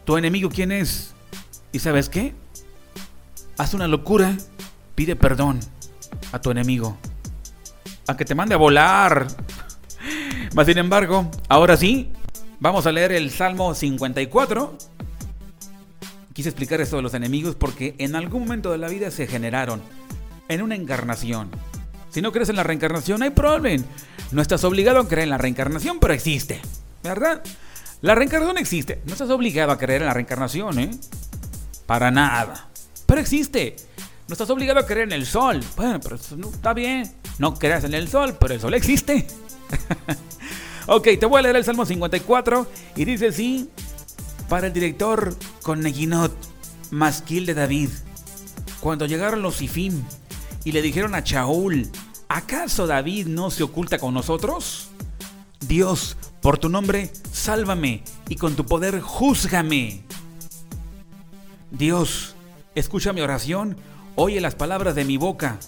[0.04, 1.14] ¿Tu enemigo quién es?
[1.72, 2.34] ¿Y sabes qué?
[3.58, 4.36] Haz una locura,
[4.94, 5.60] pide perdón
[6.32, 6.96] a tu enemigo
[8.08, 9.28] a que te mande a volar.
[10.54, 12.10] Mas sin embargo, ahora sí,
[12.58, 14.76] vamos a leer el Salmo 54.
[16.32, 19.82] Quise explicar esto de los enemigos porque en algún momento de la vida se generaron
[20.48, 21.50] en una encarnación.
[22.10, 23.84] Si no crees en la reencarnación, hay problema.
[24.32, 26.60] No estás obligado a creer en la reencarnación, pero existe.
[27.02, 27.42] ¿Verdad?
[28.00, 29.02] La reencarnación existe.
[29.06, 30.90] No estás obligado a creer en la reencarnación, ¿eh?
[31.86, 32.68] Para nada.
[33.06, 33.76] Pero existe.
[34.26, 35.60] No estás obligado a creer en el sol.
[35.76, 37.10] Bueno, pero no, está bien.
[37.38, 39.26] No creas en el sol, pero el sol existe.
[40.86, 43.70] ok, te voy a leer el Salmo 54 y dice así,
[44.48, 46.34] para el director con Neginot,
[46.90, 47.90] masquil de David,
[48.80, 50.02] cuando llegaron los Sifim
[50.68, 51.90] y le dijeron a Chaul,
[52.28, 54.90] ¿acaso David no se oculta con nosotros?
[55.60, 60.02] Dios, por tu nombre, sálvame y con tu poder, júzgame.
[61.70, 62.34] Dios,
[62.74, 63.78] escucha mi oración
[64.20, 65.58] Oye las palabras de mi boca,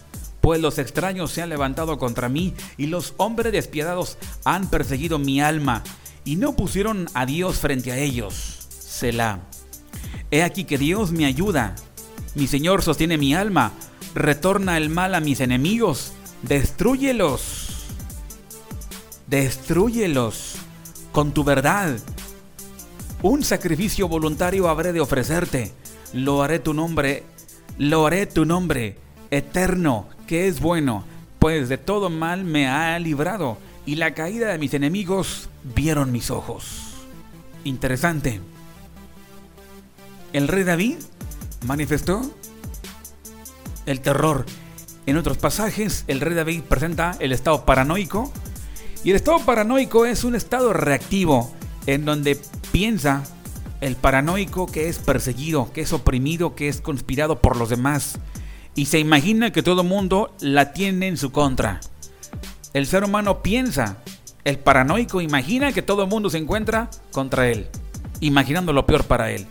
[0.40, 5.40] pues los extraños se han levantado contra mí y los hombres despiadados han perseguido mi
[5.40, 5.82] alma
[6.26, 8.66] y no pusieron a Dios frente a ellos.
[8.68, 9.38] Selah.
[10.30, 11.74] He aquí que Dios me ayuda.
[12.34, 13.72] Mi Señor sostiene mi alma.
[14.14, 16.12] Retorna el mal a mis enemigos.
[16.42, 17.86] Destruyelos.
[19.26, 20.56] Destruyelos
[21.12, 21.96] con tu verdad.
[23.22, 25.72] Un sacrificio voluntario habré de ofrecerte.
[26.12, 27.24] Lo haré tu nombre
[27.80, 28.98] lo haré tu nombre,
[29.30, 31.02] eterno, que es bueno,
[31.38, 36.30] pues de todo mal me ha librado, y la caída de mis enemigos vieron mis
[36.30, 36.94] ojos.
[37.64, 38.38] Interesante.
[40.34, 40.96] El rey David
[41.64, 42.30] manifestó
[43.86, 44.46] el terror.
[45.06, 48.32] En otros pasajes, el rey David presenta el estado paranoico.
[49.02, 51.50] Y el estado paranoico es un estado reactivo
[51.86, 52.40] en donde
[52.70, 53.22] piensa
[53.80, 58.18] el paranoico que es perseguido, que es oprimido, que es conspirado por los demás
[58.74, 61.80] y se imagina que todo mundo la tiene en su contra.
[62.72, 63.98] El ser humano piensa,
[64.44, 67.68] el paranoico imagina que todo el mundo se encuentra contra él,
[68.20, 69.46] imaginando lo peor para él.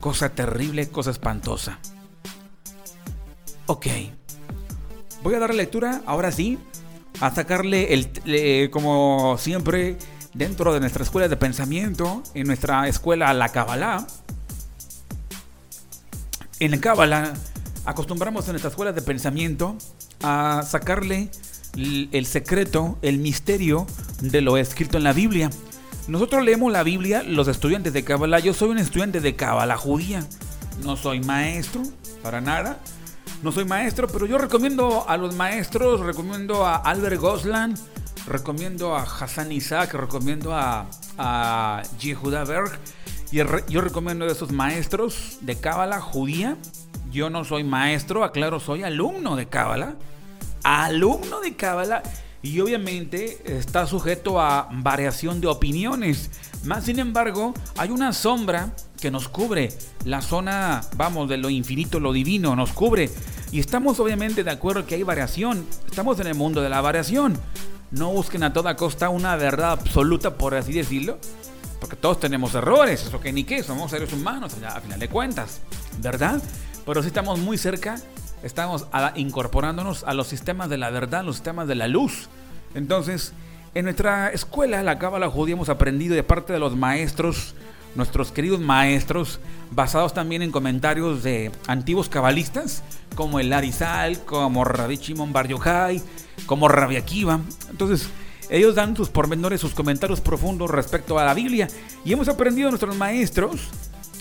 [0.00, 1.78] Cosa terrible, cosa espantosa.
[3.72, 3.86] Ok.
[5.22, 6.58] Voy a dar lectura, ahora sí,
[7.20, 9.96] a sacarle el, como siempre,
[10.34, 14.06] dentro de nuestra escuela de pensamiento, en nuestra escuela La Kabbalah.
[16.60, 17.32] En la Kabbalah
[17.86, 19.78] acostumbramos en nuestra escuela de pensamiento
[20.22, 21.30] a sacarle
[21.74, 23.86] el secreto, el misterio
[24.20, 25.48] de lo escrito en la Biblia.
[26.08, 28.40] Nosotros leemos la Biblia, los estudiantes de Kabbalah.
[28.40, 30.26] Yo soy un estudiante de Kabbalah judía.
[30.84, 31.80] No soy maestro,
[32.22, 32.78] para nada.
[33.42, 37.76] No soy maestro, pero yo recomiendo a los maestros, recomiendo a Albert Gosland,
[38.24, 40.86] recomiendo a Hassan Isaac, recomiendo a,
[41.18, 42.78] a Yehuda Berg.
[43.32, 46.56] Y yo recomiendo a esos maestros de Cábala judía.
[47.10, 49.96] Yo no soy maestro, aclaro, soy alumno de Cábala.
[50.62, 52.04] Alumno de Cábala.
[52.42, 56.30] Y obviamente está sujeto a variación de opiniones.
[56.64, 59.70] Más sin embargo, hay una sombra que nos cubre.
[60.04, 63.10] La zona, vamos, de lo infinito, lo divino, nos cubre.
[63.52, 65.64] Y estamos obviamente de acuerdo que hay variación.
[65.86, 67.38] Estamos en el mundo de la variación.
[67.92, 71.18] No busquen a toda costa una verdad absoluta, por así decirlo
[71.82, 75.58] porque todos tenemos errores, eso que ni qué, somos seres humanos a final de cuentas,
[75.98, 76.40] ¿verdad?
[76.86, 78.00] Pero si estamos muy cerca,
[78.42, 82.28] estamos incorporándonos a los sistemas de la verdad, los sistemas de la luz.
[82.74, 83.32] Entonces,
[83.74, 87.54] en nuestra escuela, la Cábala Judía, hemos aprendido de parte de los maestros,
[87.94, 92.82] nuestros queridos maestros, basados también en comentarios de antiguos cabalistas,
[93.14, 96.02] como el Arizal, como Rabbi Shimon Bar Yochai,
[96.46, 97.40] como Rabbi Akiva.
[97.70, 98.08] Entonces,
[98.50, 101.68] ellos dan sus pormenores, sus comentarios profundos respecto a la Biblia.
[102.04, 103.68] Y hemos aprendido de nuestros maestros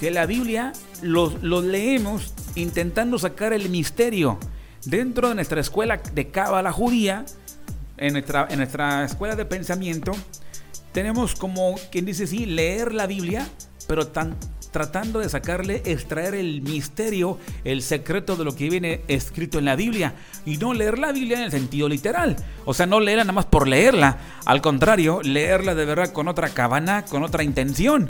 [0.02, 4.40] que la Biblia los, leemos intentando sacar el misterio.
[4.84, 7.24] Dentro de nuestra escuela de Cábala judía,
[7.98, 10.14] en nuestra, en nuestra escuela de pensamiento,
[10.92, 13.48] tenemos como quien dice sí, leer la Biblia,
[13.88, 14.36] pero tan,
[14.72, 19.76] tratando de sacarle, extraer el misterio, el secreto de lo que viene escrito en la
[19.76, 20.16] Biblia
[20.48, 22.38] y no leer la Biblia en el sentido literal.
[22.66, 26.50] O sea, no leerla nada más por leerla, al contrario, leerla de verdad con otra
[26.50, 28.08] cabana, con otra intención.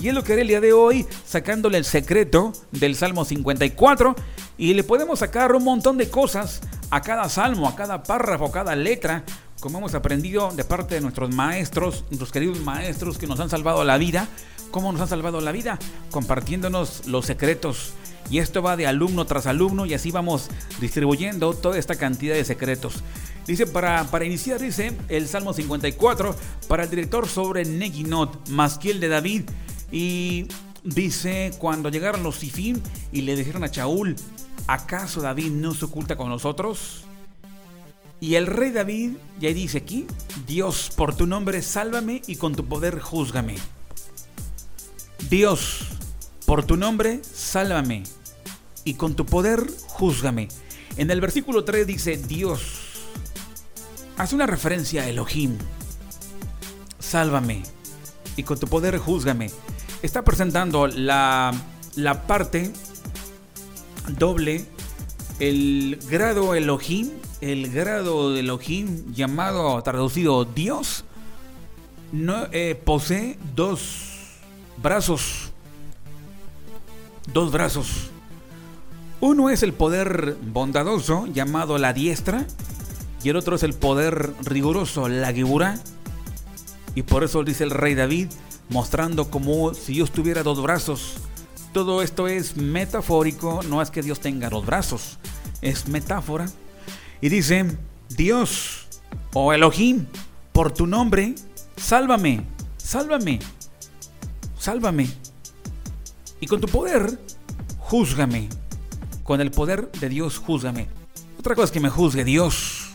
[0.00, 4.16] Y es lo que haré el día de hoy, sacándole el secreto del Salmo 54
[4.56, 8.52] y le podemos sacar un montón de cosas a cada salmo, a cada párrafo, a
[8.52, 9.24] cada letra,
[9.60, 13.84] como hemos aprendido de parte de nuestros maestros, nuestros queridos maestros que nos han salvado
[13.84, 14.26] la vida,
[14.70, 15.78] cómo nos han salvado la vida,
[16.10, 17.92] compartiéndonos los secretos.
[18.30, 20.48] Y esto va de alumno tras alumno y así vamos
[20.80, 23.02] distribuyendo toda esta cantidad de secretos.
[23.46, 26.34] Dice, para, para iniciar, dice el Salmo 54,
[26.68, 29.42] para el director sobre Neginot, Masquiel de David.
[29.92, 30.46] Y
[30.84, 32.80] dice, cuando llegaron los Sifim
[33.12, 34.16] y le dijeron a Shaul,
[34.66, 37.04] ¿acaso David no se oculta con nosotros?
[38.20, 40.06] Y el rey David, ya dice aquí,
[40.46, 43.56] Dios, por tu nombre, sálvame y con tu poder, júzgame.
[45.30, 45.86] Dios,
[46.44, 48.02] por tu nombre, sálvame
[48.84, 50.48] y con tu poder, júzgame.
[50.96, 52.60] En el versículo 3 dice, Dios,
[54.18, 55.56] hace una referencia a Elohim,
[56.98, 57.62] sálvame
[58.36, 59.50] y con tu poder, júzgame.
[60.02, 61.52] Está presentando la,
[61.96, 62.72] la parte
[64.18, 64.64] doble,
[65.38, 67.10] el grado Elohim,
[67.40, 71.04] el grado de Elohim llamado, traducido Dios,
[72.12, 74.08] no, eh, posee dos
[74.82, 75.52] brazos.
[77.32, 78.10] Dos brazos.
[79.20, 82.46] Uno es el poder bondadoso llamado la diestra
[83.22, 85.78] y el otro es el poder riguroso, la gibura.
[86.94, 88.28] Y por eso dice el rey David,
[88.70, 91.16] mostrando como si Dios tuviera dos brazos.
[91.72, 95.18] Todo esto es metafórico, no es que Dios tenga dos brazos,
[95.60, 96.46] es metáfora.
[97.20, 97.76] Y dice,
[98.08, 98.86] Dios
[99.34, 100.06] o oh Elohim,
[100.52, 101.34] por tu nombre,
[101.76, 102.44] sálvame,
[102.78, 103.38] sálvame
[104.60, 105.08] sálvame.
[106.40, 107.18] Y con tu poder,
[107.78, 108.48] júzgame.
[109.24, 110.88] Con el poder de Dios, júzgame.
[111.38, 112.90] Otra cosa es que me juzgue Dios.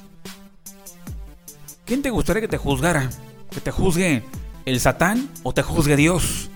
[1.86, 3.10] ¿Quién te gustaría que te juzgara?
[3.50, 4.24] ¿Que te juzgue
[4.66, 6.50] el Satán o te juzgue Dios?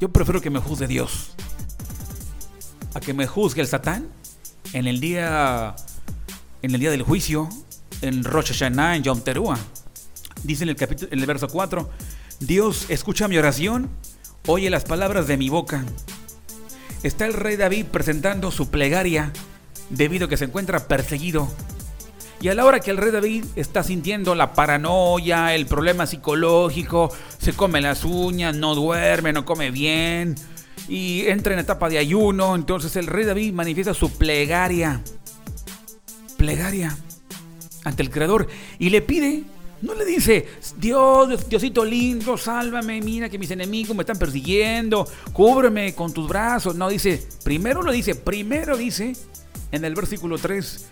[0.00, 1.30] Yo prefiero que me juzgue Dios.
[2.94, 4.08] A que me juzgue el Satán
[4.72, 5.74] en el día
[6.62, 7.48] en el día del juicio
[8.02, 9.58] en Rosh Hashanah en Yom Teruah.
[10.42, 11.88] Dice en el capítulo en el verso 4,
[12.40, 13.90] Dios escucha mi oración
[14.48, 15.84] Oye las palabras de mi boca.
[17.04, 19.32] Está el rey David presentando su plegaria
[19.88, 21.48] debido a que se encuentra perseguido.
[22.42, 27.08] Y a la hora que el rey David está sintiendo la paranoia, el problema psicológico,
[27.38, 30.34] se come las uñas, no duerme, no come bien
[30.88, 35.00] y entra en etapa de ayuno, entonces el rey David manifiesta su plegaria.
[36.36, 36.98] Plegaria
[37.84, 38.48] ante el Creador
[38.80, 39.44] y le pide
[39.80, 40.46] no le dice,
[40.78, 46.76] Dios, Diosito lindo, sálvame, mira que mis enemigos me están persiguiendo, cúbreme con tus brazos.
[46.76, 49.14] No, dice, primero lo dice, primero dice
[49.72, 50.88] en el versículo 3,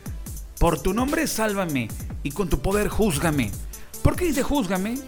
[0.61, 1.89] por tu nombre sálvame
[2.23, 3.51] y con tu poder júzgame.
[4.03, 4.99] ¿Por qué dice júzgame?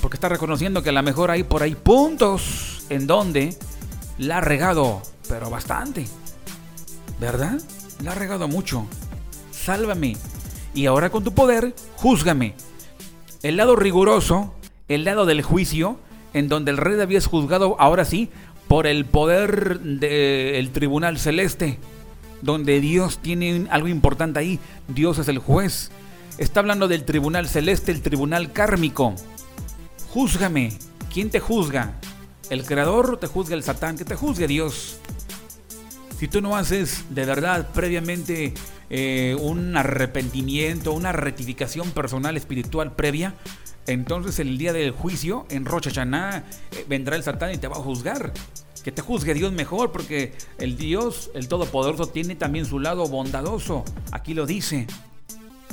[0.00, 3.54] Porque está reconociendo que a lo mejor hay por ahí puntos en donde
[4.16, 6.06] la ha regado, pero bastante.
[7.20, 7.60] ¿Verdad?
[8.02, 8.86] La ha regado mucho.
[9.50, 10.16] Sálvame.
[10.74, 12.54] Y ahora con tu poder, júzgame
[13.42, 14.54] el lado riguroso,
[14.88, 15.98] el lado del juicio,
[16.32, 18.30] en donde el rey David es juzgado ahora sí
[18.68, 21.78] por el poder del tribunal celeste,
[22.42, 24.58] donde Dios tiene algo importante ahí,
[24.88, 25.90] Dios es el juez.
[26.38, 29.14] Está hablando del tribunal celeste, el tribunal kármico.
[30.10, 30.72] Júzgame.
[31.12, 31.94] ¿Quién te juzga?
[32.50, 33.96] ¿El creador te juzga el satán?
[33.96, 34.98] Que te juzgue Dios.
[36.18, 38.54] Si tú no haces de verdad previamente
[38.88, 43.34] eh, un arrepentimiento, una rectificación personal, espiritual previa,
[43.86, 47.76] entonces el día del juicio en Rocha Chaná eh, vendrá el Satán y te va
[47.76, 48.32] a juzgar.
[48.86, 53.84] Que te juzgue Dios mejor, porque el Dios, el Todopoderoso, tiene también su lado bondadoso.
[54.12, 54.86] Aquí lo dice.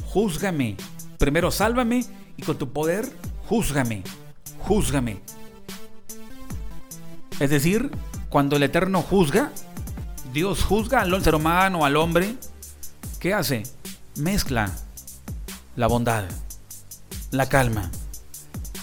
[0.07, 0.78] Júzgame.
[1.20, 2.05] Primero sálvame
[2.38, 3.07] y con tu poder,
[3.47, 4.01] júzgame.
[4.61, 5.20] Júzgame.
[7.39, 7.91] Es decir,
[8.30, 9.51] cuando el Eterno juzga,
[10.34, 12.34] Dios juzga al ser humano, al hombre,
[13.20, 13.61] ¿qué hace?
[14.16, 14.72] Mezcla
[15.76, 16.24] la bondad,
[17.30, 17.91] la calma.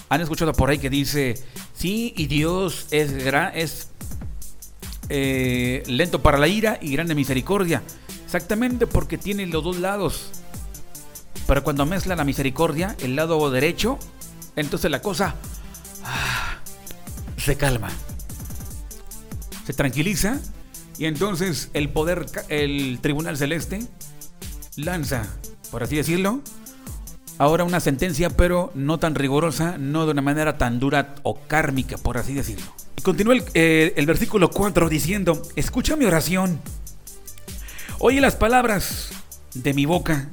[0.07, 1.35] Han escuchado por ahí que dice,
[1.73, 3.90] sí, y Dios es, gran, es
[5.13, 7.83] eh, lento para la ira y grande misericordia.
[8.23, 10.31] Exactamente porque tiene los dos lados.
[11.47, 13.99] Pero cuando mezcla la misericordia, el lado derecho,
[14.55, 15.35] entonces la cosa
[16.05, 16.59] ah,
[17.35, 17.89] se calma,
[19.65, 20.39] se tranquiliza
[20.97, 23.85] y entonces el poder, el tribunal celeste
[24.77, 25.27] lanza,
[25.71, 26.39] por así decirlo,
[27.37, 31.97] ahora una sentencia, pero no tan rigurosa, no de una manera tan dura o kármica,
[31.97, 32.80] por así decirlo.
[33.03, 36.61] Continúa el, eh, versículo 4 diciendo, escucha mi oración,
[37.97, 39.09] oye las palabras
[39.55, 40.29] de mi boca.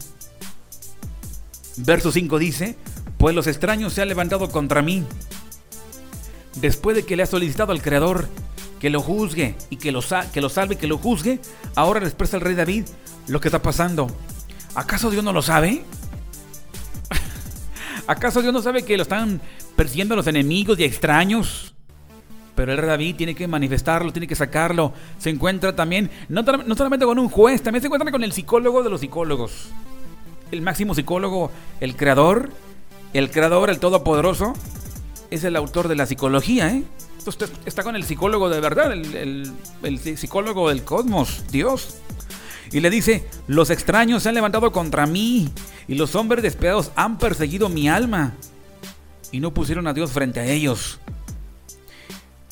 [1.79, 2.77] Verso 5 dice,
[3.17, 5.03] pues los extraños se han levantado contra mí.
[6.57, 8.29] Después de que le ha solicitado al Creador
[8.81, 10.03] que lo juzgue y que lo,
[10.33, 11.41] que lo salve, que lo juzgue,
[11.75, 12.85] ahora le expresa el rey David
[13.29, 14.09] lo que está pasando.
[14.75, 15.85] ¿Acaso Dios no lo sabe?
[18.07, 19.41] ¿Acaso Dios no sabe que lo están
[19.75, 21.75] persiguiendo los enemigos y extraños?
[22.59, 24.93] Pero el rey David tiene que manifestarlo, tiene que sacarlo.
[25.17, 28.83] Se encuentra también, no, no solamente con un juez, también se encuentra con el psicólogo
[28.83, 29.69] de los psicólogos.
[30.51, 32.51] El máximo psicólogo, el creador,
[33.13, 34.55] el creador, el todopoderoso,
[35.31, 36.83] es el autor de la psicología, ¿eh?
[37.25, 39.53] Usted está con el psicólogo de verdad, el,
[40.17, 41.99] psicólogo del cosmos, Dios.
[42.73, 45.49] Y le dice, los extraños se han levantado contra mí
[45.87, 48.35] y los hombres despiadados han perseguido mi alma
[49.31, 50.99] y no pusieron a Dios frente a ellos.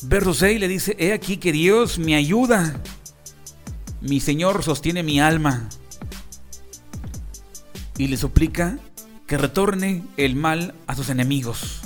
[0.01, 2.79] Verso 6 le dice, he aquí que Dios me ayuda,
[4.01, 5.67] mi Señor sostiene mi alma
[7.97, 8.77] y le suplica
[9.25, 11.81] que retorne el mal a sus enemigos.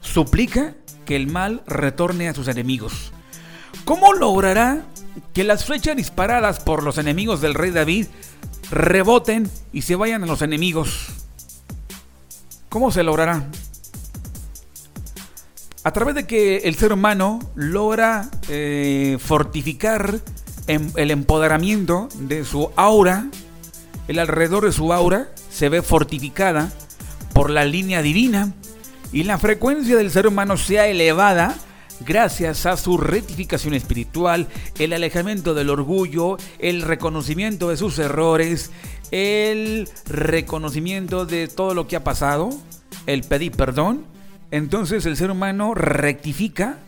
[0.00, 3.12] Suplica que el mal retorne a sus enemigos.
[3.84, 4.86] ¿Cómo logrará
[5.34, 8.06] que las flechas disparadas por los enemigos del rey David
[8.70, 11.08] reboten y se vayan a los enemigos?
[12.70, 13.48] ¿Cómo se logrará?
[15.86, 20.18] A través de que el ser humano logra eh, fortificar
[20.66, 23.28] em, el empoderamiento de su aura,
[24.08, 26.72] el alrededor de su aura se ve fortificada
[27.32, 28.52] por la línea divina
[29.12, 31.54] y la frecuencia del ser humano sea elevada
[32.00, 34.48] gracias a su rectificación espiritual,
[34.80, 38.72] el alejamiento del orgullo, el reconocimiento de sus errores,
[39.12, 42.50] el reconocimiento de todo lo que ha pasado,
[43.06, 44.15] el pedir perdón,
[44.50, 46.78] entonces el ser humano rectifica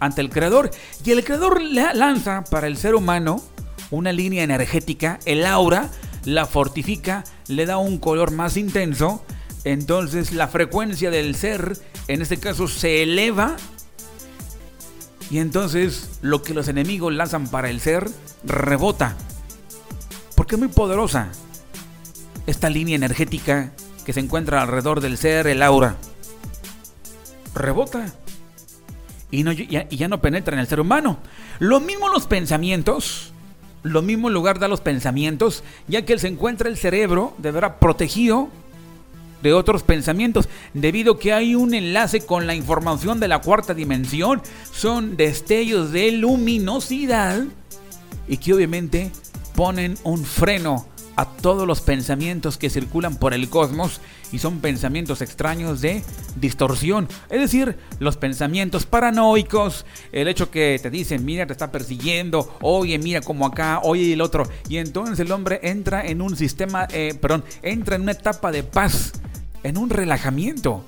[0.00, 0.70] ante el creador
[1.04, 3.42] y el creador lanza para el ser humano
[3.90, 5.90] una línea energética, el aura,
[6.24, 9.24] la fortifica, le da un color más intenso
[9.66, 13.56] entonces la frecuencia del ser, en este caso, se eleva.
[15.28, 18.08] Y entonces lo que los enemigos lanzan para el ser
[18.44, 19.16] rebota.
[20.36, 21.32] Porque es muy poderosa
[22.46, 23.72] esta línea energética
[24.04, 25.96] que se encuentra alrededor del ser, el aura.
[27.56, 28.12] Rebota.
[29.30, 29.42] Y,
[29.96, 31.18] ya no penetra en el ser humano.
[31.58, 33.32] Lo mismo los pensamientos.
[33.82, 37.76] Lo mismo lugar da los pensamientos, ya que él se encuentra el cerebro, de verdad,
[37.78, 38.48] protegido
[39.42, 44.42] de otros pensamientos, debido que hay un enlace con la información de la cuarta dimensión,
[44.72, 47.44] son destellos de luminosidad
[48.26, 49.12] y que obviamente
[49.54, 54.00] ponen un freno a todos los pensamientos que circulan por el cosmos
[54.32, 56.02] y son pensamientos extraños de
[56.40, 57.08] distorsión.
[57.30, 62.98] Es decir, los pensamientos paranoicos, el hecho que te dicen, mira, te está persiguiendo, oye,
[62.98, 64.48] mira como acá, oye el otro.
[64.68, 68.62] Y entonces el hombre entra en un sistema, eh, perdón, entra en una etapa de
[68.62, 69.12] paz
[69.62, 70.84] en un relajamiento.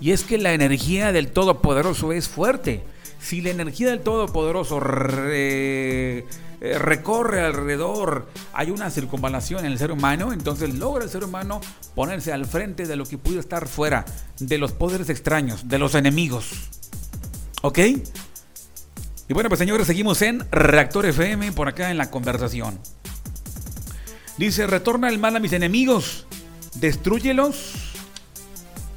[0.00, 2.82] Y es que la energía del Todopoderoso es fuerte.
[3.18, 4.78] Si la energía del Todopoderoso
[6.60, 11.60] eh, recorre alrededor, hay una circunvalación en el ser humano, entonces logra el ser humano
[11.94, 14.04] ponerse al frente de lo que pudo estar fuera,
[14.38, 16.50] de los poderes extraños, de los enemigos.
[17.62, 17.78] ¿Ok?
[19.28, 22.78] Y bueno, pues señores, seguimos en Reactor FM por acá en la conversación.
[24.38, 26.26] Dice, retorna el mal a mis enemigos,
[26.74, 27.92] destruyelos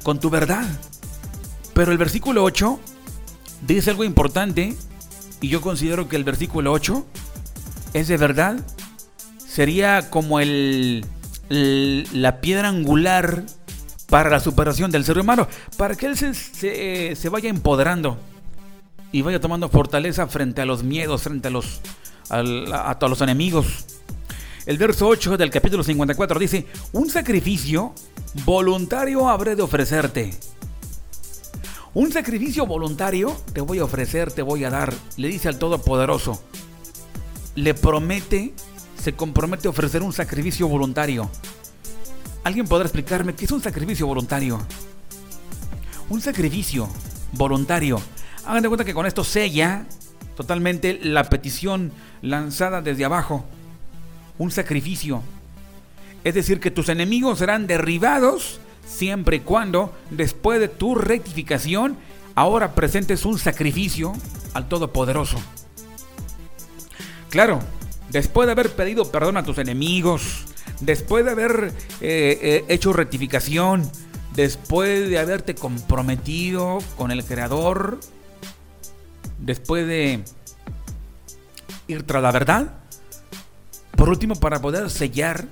[0.02, 0.66] con tu verdad.
[1.74, 2.78] Pero el versículo 8
[3.66, 4.74] dice algo importante
[5.40, 7.06] y yo considero que el versículo 8
[7.94, 8.60] es de verdad.
[9.38, 11.04] Sería como el,
[11.48, 13.42] la piedra angular
[14.08, 18.18] para la superación del ser humano, para que él se, se, vaya empoderando
[19.12, 21.80] y vaya tomando fortaleza frente a los miedos, frente a, los,
[22.28, 23.84] a, los enemigos.
[24.66, 27.94] El verso 8 del capítulo 54 dice, un sacrificio
[28.44, 30.34] voluntario habré de ofrecerte.
[31.94, 36.40] Un sacrificio voluntario te voy a ofrecer, te voy a dar, le dice al Todopoderoso.
[37.54, 38.54] Le promete,
[39.00, 41.30] se compromete a ofrecer un sacrificio voluntario.
[42.44, 44.60] ¿Alguien podrá explicarme qué es un sacrificio voluntario?
[46.08, 46.88] Un sacrificio
[47.32, 48.00] voluntario.
[48.46, 49.84] Hagan de cuenta que con esto sella
[50.36, 51.92] totalmente la petición
[52.22, 53.44] lanzada desde abajo.
[54.38, 55.22] Un sacrificio.
[56.24, 61.96] Es decir, que tus enemigos serán derribados siempre y cuando, después de tu rectificación,
[62.34, 64.12] ahora presentes un sacrificio
[64.54, 65.38] al Todopoderoso.
[67.30, 67.60] Claro,
[68.10, 70.44] después de haber pedido perdón a tus enemigos,
[70.80, 73.90] después de haber eh, eh, hecho rectificación,
[74.34, 78.00] después de haberte comprometido con el Creador,
[79.38, 80.24] después de
[81.88, 82.74] ir tras la verdad,
[83.96, 85.46] por último, para poder sellar,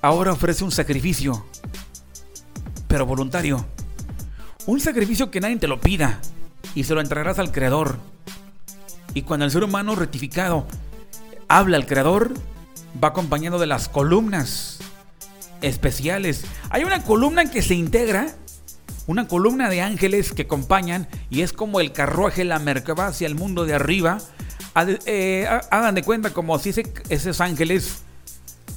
[0.00, 1.44] ahora ofrece un sacrificio
[2.92, 3.64] pero voluntario.
[4.66, 6.20] Un sacrificio que nadie te lo pida
[6.74, 7.96] y se lo entregarás al Creador.
[9.14, 10.66] Y cuando el ser humano rectificado
[11.48, 12.32] habla al Creador,
[13.02, 14.78] va acompañado de las columnas
[15.60, 16.44] especiales.
[16.70, 18.34] Hay una columna que se integra,
[19.06, 23.34] una columna de ángeles que acompañan y es como el carruaje, la mercaba hacia el
[23.34, 24.18] mundo de arriba.
[25.06, 26.72] Eh, hagan de cuenta como si
[27.08, 28.02] esos ángeles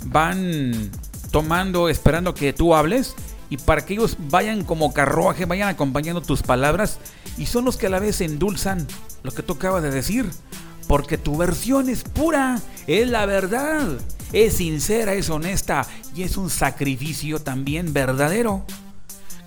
[0.06, 0.92] van
[1.32, 3.16] tomando, esperando que tú hables
[3.50, 7.00] y para que ellos vayan como carruaje, vayan acompañando tus palabras
[7.38, 8.88] y son los que a la vez endulzan
[9.24, 10.30] lo que tú acabas de decir.
[10.88, 13.88] Porque tu versión es pura, es la verdad,
[14.34, 18.66] es sincera, es honesta y es un sacrificio también verdadero.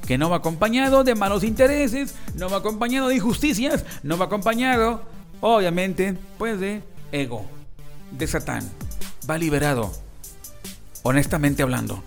[0.07, 5.03] Que no va acompañado de malos intereses, no va acompañado de injusticias, no va acompañado,
[5.41, 6.83] obviamente, pues de
[7.13, 7.45] ego,
[8.11, 8.69] de Satán.
[9.29, 9.93] Va liberado,
[11.03, 12.03] honestamente hablando.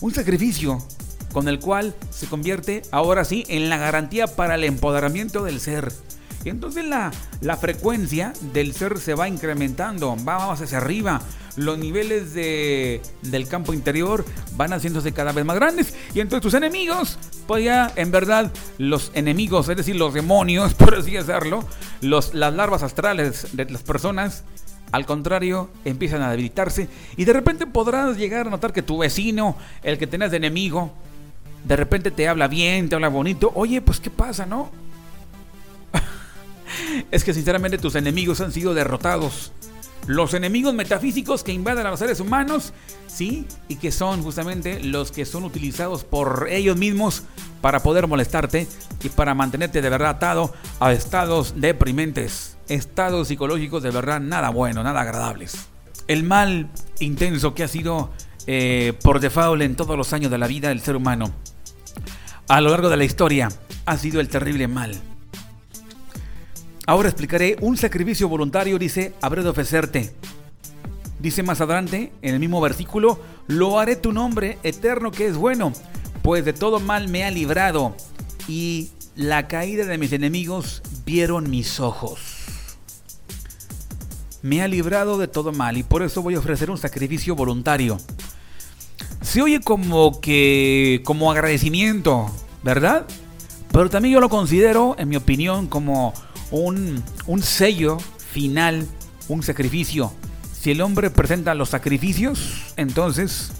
[0.00, 0.78] Un sacrificio
[1.32, 5.92] con el cual se convierte ahora sí en la garantía para el empoderamiento del ser.
[6.44, 11.20] Y entonces la, la frecuencia del ser se va incrementando, vamos hacia arriba.
[11.56, 14.24] Los niveles de, del campo interior
[14.56, 15.94] van haciéndose cada vez más grandes.
[16.14, 21.12] Y entonces tus enemigos, pues en verdad los enemigos, es decir, los demonios, por así
[21.12, 21.64] decirlo,
[22.00, 24.44] los, las larvas astrales de las personas,
[24.92, 29.56] al contrario, empiezan a debilitarse y de repente podrás llegar a notar que tu vecino,
[29.82, 30.92] el que tenés de enemigo,
[31.64, 33.50] de repente te habla bien, te habla bonito.
[33.54, 34.70] Oye, pues ¿qué pasa, no?
[37.10, 39.52] es que sinceramente tus enemigos han sido derrotados.
[40.06, 42.72] Los enemigos metafísicos que invaden a los seres humanos,
[43.08, 47.24] sí, y que son justamente los que son utilizados por ellos mismos
[47.60, 48.68] para poder molestarte
[49.02, 54.82] y para mantenerte de verdad atado a estados deprimentes estados psicológicos de verdad nada bueno,
[54.82, 55.68] nada agradables.
[56.08, 56.68] El mal
[57.00, 58.10] intenso que ha sido
[58.46, 61.30] eh, por default en todos los años de la vida del ser humano,
[62.48, 63.48] a lo largo de la historia,
[63.86, 64.94] ha sido el terrible mal.
[66.86, 70.14] Ahora explicaré un sacrificio voluntario, dice, habré de ofrecerte.
[71.18, 75.72] Dice más adelante, en el mismo versículo, lo haré tu nombre eterno que es bueno,
[76.22, 77.96] pues de todo mal me ha librado
[78.46, 82.35] y la caída de mis enemigos vieron mis ojos
[84.42, 87.98] me ha librado de todo mal y por eso voy a ofrecer un sacrificio voluntario.
[89.22, 92.30] Se oye como que como agradecimiento,
[92.62, 93.06] ¿verdad?
[93.72, 96.14] Pero también yo lo considero, en mi opinión, como
[96.50, 97.98] un, un sello
[98.30, 98.86] final,
[99.28, 100.12] un sacrificio.
[100.58, 103.52] Si el hombre presenta los sacrificios, entonces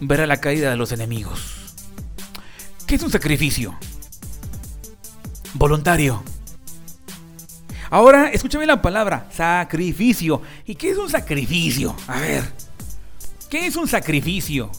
[0.00, 1.74] verá la caída de los enemigos.
[2.86, 3.76] ¿Qué es un sacrificio?
[5.54, 6.22] Voluntario.
[7.90, 10.42] Ahora, escúchame la palabra, sacrificio.
[10.64, 11.94] ¿Y qué es un sacrificio?
[12.08, 12.44] A ver,
[13.48, 14.70] ¿qué es un sacrificio?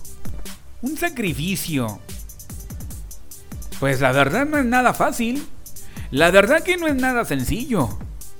[0.82, 2.00] Un sacrificio.
[3.80, 5.46] Pues la verdad no es nada fácil.
[6.12, 7.98] La verdad que no es nada sencillo.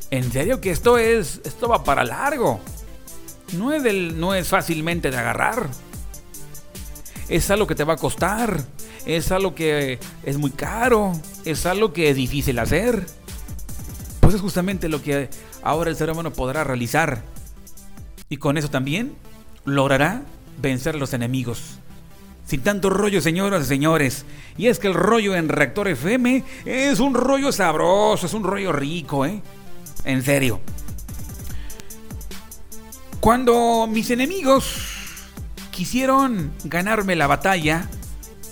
[0.10, 2.60] En serio que esto es, esto va para largo.
[3.54, 5.68] No es, del, no es fácilmente de agarrar.
[7.30, 8.62] Es algo que te va a costar.
[9.06, 11.14] Es algo que es muy caro.
[11.46, 13.06] Es algo que es difícil hacer.
[14.28, 15.30] Pues es justamente lo que
[15.64, 17.24] ahora el ser humano podrá realizar.
[18.28, 19.16] Y con eso también
[19.64, 20.22] logrará
[20.62, 21.80] vencer a los enemigos.
[22.46, 24.26] Sin tanto rollo, señoras y señores.
[24.58, 28.74] Y es que el rollo en Reactor FM es un rollo sabroso, es un rollo
[28.74, 29.42] rico, ¿eh?
[30.04, 30.60] En serio.
[33.22, 34.90] Cuando mis enemigos
[35.72, 37.88] quisieron ganarme la batalla,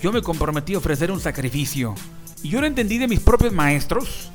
[0.00, 1.94] yo me comprometí a ofrecer un sacrificio.
[2.42, 4.32] Y yo lo entendí de mis propios maestros.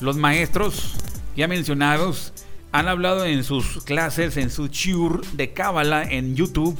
[0.00, 0.94] Los maestros
[1.36, 2.32] ya mencionados
[2.72, 6.78] han hablado en sus clases, en su chur de Cábala en YouTube.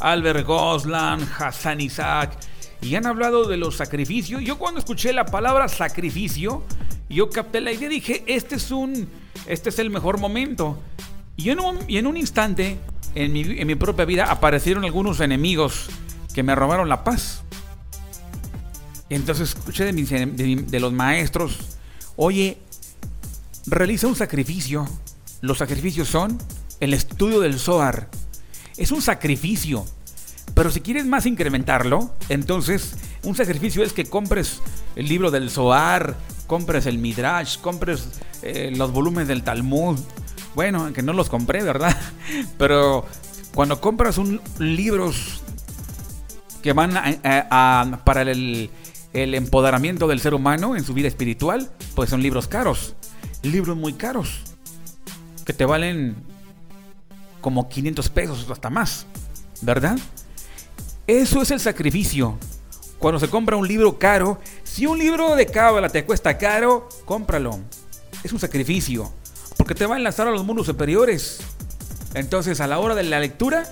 [0.00, 2.36] Albert Goslan, Hassan Isaac.
[2.82, 4.42] Y han hablado de los sacrificios.
[4.42, 6.62] Yo cuando escuché la palabra sacrificio,
[7.08, 9.08] yo capté la idea y dije, este es un,
[9.46, 10.78] este es el mejor momento.
[11.36, 12.78] Y en un, y en un instante,
[13.14, 15.88] en mi, en mi propia vida, aparecieron algunos enemigos
[16.34, 17.42] que me robaron la paz.
[19.08, 21.75] Y entonces escuché de, mis, de, de los maestros,
[22.16, 22.58] oye,
[23.66, 24.86] realiza un sacrificio.
[25.40, 26.38] Los sacrificios son
[26.80, 28.08] el estudio del Zohar.
[28.76, 29.84] Es un sacrificio.
[30.54, 32.94] Pero si quieres más incrementarlo, entonces
[33.24, 34.60] un sacrificio es que compres
[34.94, 38.08] el libro del Zohar, compres el Midrash, compres
[38.42, 39.98] eh, los volúmenes del Talmud.
[40.54, 41.94] Bueno, que no los compré, ¿verdad?
[42.58, 43.04] Pero
[43.54, 45.42] cuando compras un libros
[46.62, 48.70] que van a, a, para el,
[49.16, 52.94] el empoderamiento del ser humano en su vida espiritual, pues son libros caros.
[53.42, 54.40] Libros muy caros.
[55.46, 56.16] Que te valen
[57.40, 59.06] como 500 pesos hasta más.
[59.62, 59.98] ¿Verdad?
[61.06, 62.38] Eso es el sacrificio.
[62.98, 67.58] Cuando se compra un libro caro, si un libro de cábala te cuesta caro, cómpralo.
[68.22, 69.10] Es un sacrificio.
[69.56, 71.38] Porque te va a enlazar a los mundos superiores.
[72.12, 73.66] Entonces, a la hora de la lectura,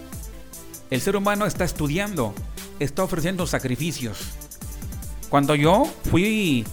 [0.90, 2.34] el ser humano está estudiando,
[2.78, 4.18] está ofreciendo sacrificios.
[5.34, 6.64] Cuando yo fui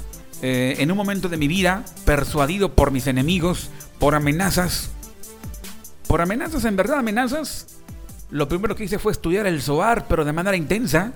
[0.44, 4.92] eh, en un momento de mi vida persuadido por mis enemigos, por amenazas,
[6.08, 7.80] por amenazas, en verdad, amenazas,
[8.30, 11.12] lo primero que hice fue estudiar el Zohar, pero de manera intensa.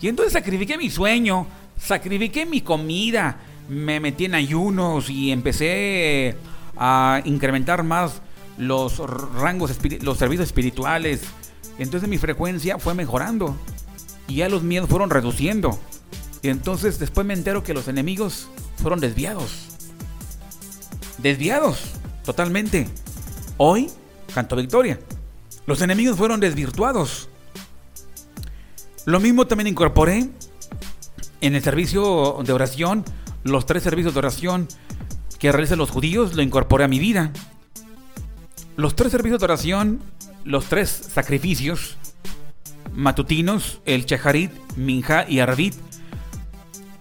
[0.00, 1.46] Y entonces sacrifiqué mi sueño,
[1.78, 3.36] sacrifiqué mi comida,
[3.68, 6.34] me metí en ayunos y empecé
[6.78, 8.22] a incrementar más
[8.56, 8.96] los
[9.34, 11.24] rangos, los servicios espirituales.
[11.78, 13.54] Entonces mi frecuencia fue mejorando
[14.26, 15.78] y ya los miedos fueron reduciendo.
[16.42, 19.68] Y entonces después me entero que los enemigos fueron desviados.
[21.18, 21.80] Desviados,
[22.24, 22.88] totalmente.
[23.56, 23.90] Hoy
[24.34, 24.98] canto victoria.
[25.66, 27.28] Los enemigos fueron desvirtuados.
[29.04, 30.30] Lo mismo también incorporé
[31.40, 33.04] en el servicio de oración,
[33.44, 34.68] los tres servicios de oración
[35.38, 37.32] que realizan los judíos, lo incorporé a mi vida.
[38.76, 40.00] Los tres servicios de oración,
[40.44, 41.96] los tres sacrificios
[42.92, 45.74] matutinos, el Cheharit, Minja y Arvit,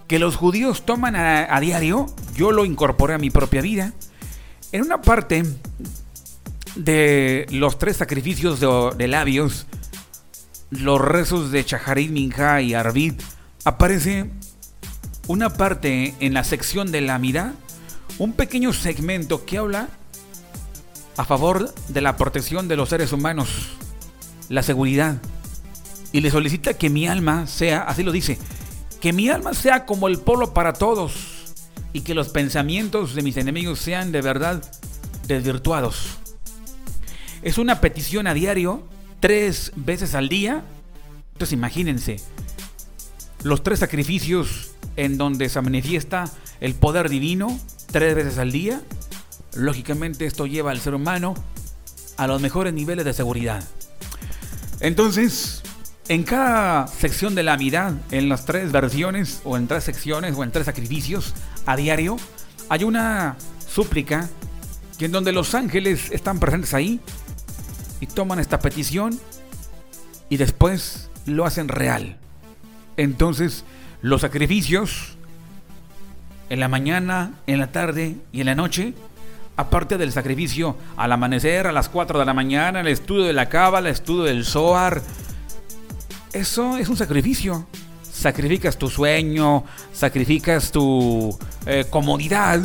[0.09, 3.93] que los judíos toman a, diario, yo lo incorporé a mi propia vida.
[4.71, 5.43] En una parte
[6.75, 9.67] de los tres sacrificios de, de labios,
[10.71, 13.13] los rezos de Chaharit, Minja y Arvid,
[13.65, 14.31] aparece
[15.27, 17.53] una parte en la sección de la mirada,
[18.17, 19.89] un pequeño segmento que habla
[21.17, 23.67] a favor de la protección de los seres humanos,
[24.49, 25.21] la seguridad,
[26.11, 28.39] y le solicita que mi alma sea, así lo dice,
[29.01, 31.53] que mi alma sea como el polo para todos
[31.93, 34.61] y que los pensamientos de mis enemigos sean de verdad
[35.27, 36.17] desvirtuados.
[37.41, 38.83] Es una petición a diario,
[39.19, 40.63] tres veces al día.
[41.33, 42.19] Entonces imagínense,
[43.43, 46.29] los tres sacrificios en donde se manifiesta
[46.59, 47.57] el poder divino,
[47.91, 48.81] tres veces al día.
[49.55, 51.33] Lógicamente esto lleva al ser humano
[52.17, 53.63] a los mejores niveles de seguridad.
[54.81, 55.63] Entonces,
[56.09, 60.43] en cada sección de la mitad, en las tres versiones, o en tres secciones, o
[60.43, 61.35] en tres sacrificios
[61.67, 62.17] a diario,
[62.67, 63.37] hay una
[63.67, 64.27] súplica
[64.97, 66.99] y en donde los ángeles están presentes ahí
[68.01, 69.19] y toman esta petición
[70.29, 72.17] y después lo hacen real.
[72.97, 73.63] Entonces,
[74.01, 75.15] los sacrificios
[76.49, 78.95] en la mañana, en la tarde y en la noche,
[79.57, 83.47] aparte del sacrificio al amanecer, a las 4 de la mañana, el estudio de la
[83.47, 85.03] cábala, el estudio del Zohar,
[86.33, 87.65] eso es un sacrificio.
[88.03, 89.63] Sacrificas tu sueño,
[89.93, 92.61] sacrificas tu eh, comodidad.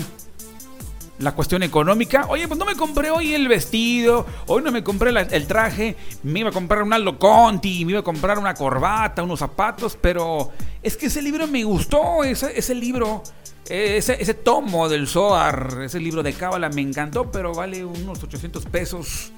[1.21, 5.11] La cuestión económica, oye, pues no me compré hoy el vestido, hoy no me compré
[5.11, 9.23] el traje, me iba a comprar un Aldo Conti, me iba a comprar una corbata,
[9.23, 10.51] unos zapatos, pero
[10.83, 13.23] es que ese libro me gustó, ese, ese libro,
[13.69, 18.67] ese, ese tomo del Zohar, ese libro de Cábala me encantó, pero vale unos 800
[18.67, 19.33] pesos.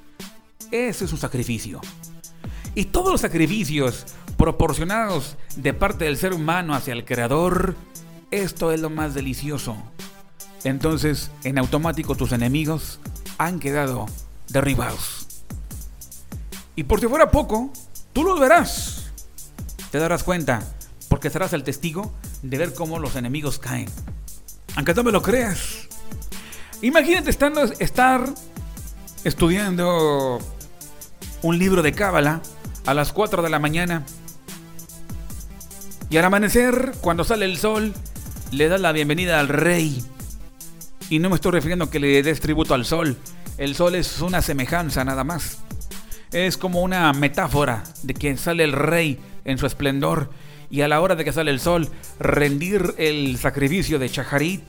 [0.70, 1.82] Ese es un sacrificio.
[2.76, 4.04] Y todos los sacrificios
[4.36, 7.74] proporcionados de parte del ser humano hacia el creador,
[8.30, 9.78] esto es lo más delicioso.
[10.62, 13.00] Entonces, en automático tus enemigos
[13.38, 14.04] han quedado
[14.48, 15.26] derribados.
[16.76, 17.72] Y por si fuera poco,
[18.12, 19.10] tú lo verás.
[19.90, 20.62] Te darás cuenta,
[21.08, 22.12] porque serás el testigo
[22.42, 23.88] de ver cómo los enemigos caen.
[24.74, 25.88] Aunque no me lo creas.
[26.82, 28.28] Imagínate estando, estar
[29.24, 30.40] estudiando
[31.40, 32.42] un libro de Cábala
[32.86, 34.04] a las 4 de la mañana.
[36.08, 37.92] Y al amanecer, cuando sale el sol,
[38.52, 40.02] le das la bienvenida al rey.
[41.10, 43.16] Y no me estoy refiriendo a que le des tributo al sol.
[43.58, 45.58] El sol es una semejanza nada más.
[46.32, 50.30] Es como una metáfora de que sale el rey en su esplendor
[50.70, 54.62] y a la hora de que sale el sol, rendir el sacrificio de Chajarit.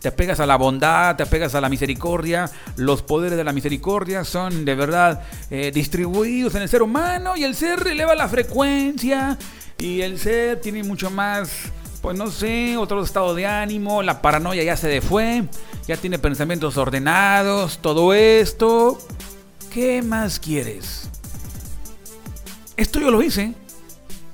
[0.00, 2.50] Te apegas a la bondad, te apegas a la misericordia.
[2.76, 7.44] Los poderes de la misericordia son de verdad eh, distribuidos en el ser humano y
[7.44, 9.38] el ser eleva la frecuencia
[9.78, 11.72] y el ser tiene mucho más
[12.06, 15.42] pues no sé, otro estado de ánimo, la paranoia ya se fue,
[15.88, 18.98] ya tiene pensamientos ordenados, todo esto.
[19.72, 21.10] ¿Qué más quieres?
[22.76, 23.54] Esto yo lo hice.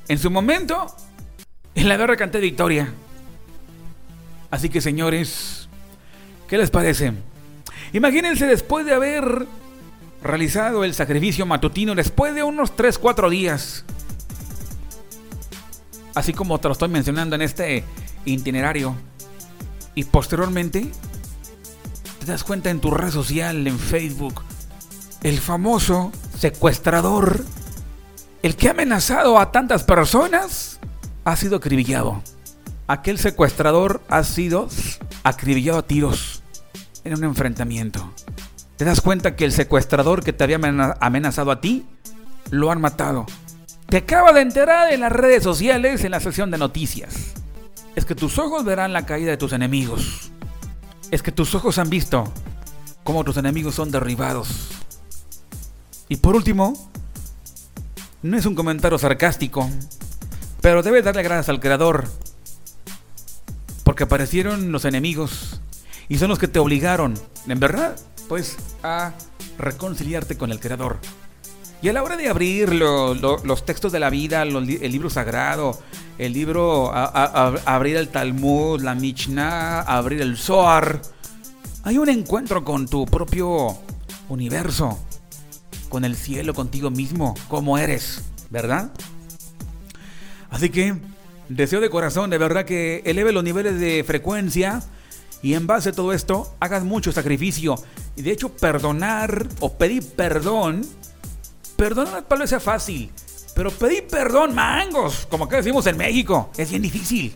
[0.07, 0.95] En su momento,
[1.75, 2.93] en la guerra canté victoria.
[4.53, 5.67] Así que señores,
[6.47, 7.15] ¿qué les parece?
[7.95, 9.47] Imagínense después de haber
[10.23, 13.87] realizado el sacrificio matutino, después de unos 3-4 días,
[16.15, 17.83] así como te lo estoy mencionando en este
[18.27, 18.95] itinerario.
[19.95, 20.93] Y posteriormente,
[22.21, 24.43] te das cuenta en tu red social, en Facebook,
[25.23, 27.43] el famoso secuestrador,
[28.43, 30.79] el que ha amenazado a tantas personas,
[31.25, 32.23] ha sido acribillado.
[32.93, 34.68] Aquel secuestrador ha sido
[35.22, 36.43] acribillado a tiros
[37.05, 38.12] en un enfrentamiento.
[38.76, 40.61] Te das cuenta que el secuestrador que te había
[41.01, 41.86] amenazado a ti,
[42.51, 43.24] lo han matado.
[43.86, 47.32] Te acaba de enterar en las redes sociales en la sección de noticias.
[47.97, 50.30] Es que tus ojos verán la caída de tus enemigos.
[51.11, 52.30] Es que tus ojos han visto
[53.05, 54.68] cómo tus enemigos son derribados.
[56.11, 56.74] Y por último,
[58.20, 59.70] no es un comentario sarcástico,
[60.61, 62.05] pero debes darle gracias al creador.
[63.85, 65.61] Porque aparecieron los enemigos
[66.09, 67.14] y son los que te obligaron,
[67.47, 67.97] en verdad,
[68.28, 69.12] pues a
[69.59, 70.99] reconciliarte con el creador.
[71.83, 75.80] Y a la hora de abrir los textos de la vida, el libro sagrado,
[76.16, 81.03] el libro, abrir el Talmud, la Mishnah, abrir el Zohar,
[81.83, 83.78] hay un encuentro con tu propio
[84.28, 84.97] universo,
[85.89, 88.93] con el cielo, contigo mismo, como eres, ¿verdad?
[90.51, 90.95] Así que
[91.49, 94.82] deseo de corazón, de verdad, que eleve los niveles de frecuencia
[95.43, 97.76] y en base a todo esto hagas mucho sacrificio.
[98.16, 100.82] Y de hecho, perdonar o pedir perdón
[101.82, 103.11] Perdonar tal vez sea fácil,
[103.57, 107.32] pero pedir perdón, mangos, como acá decimos en México, es bien difícil.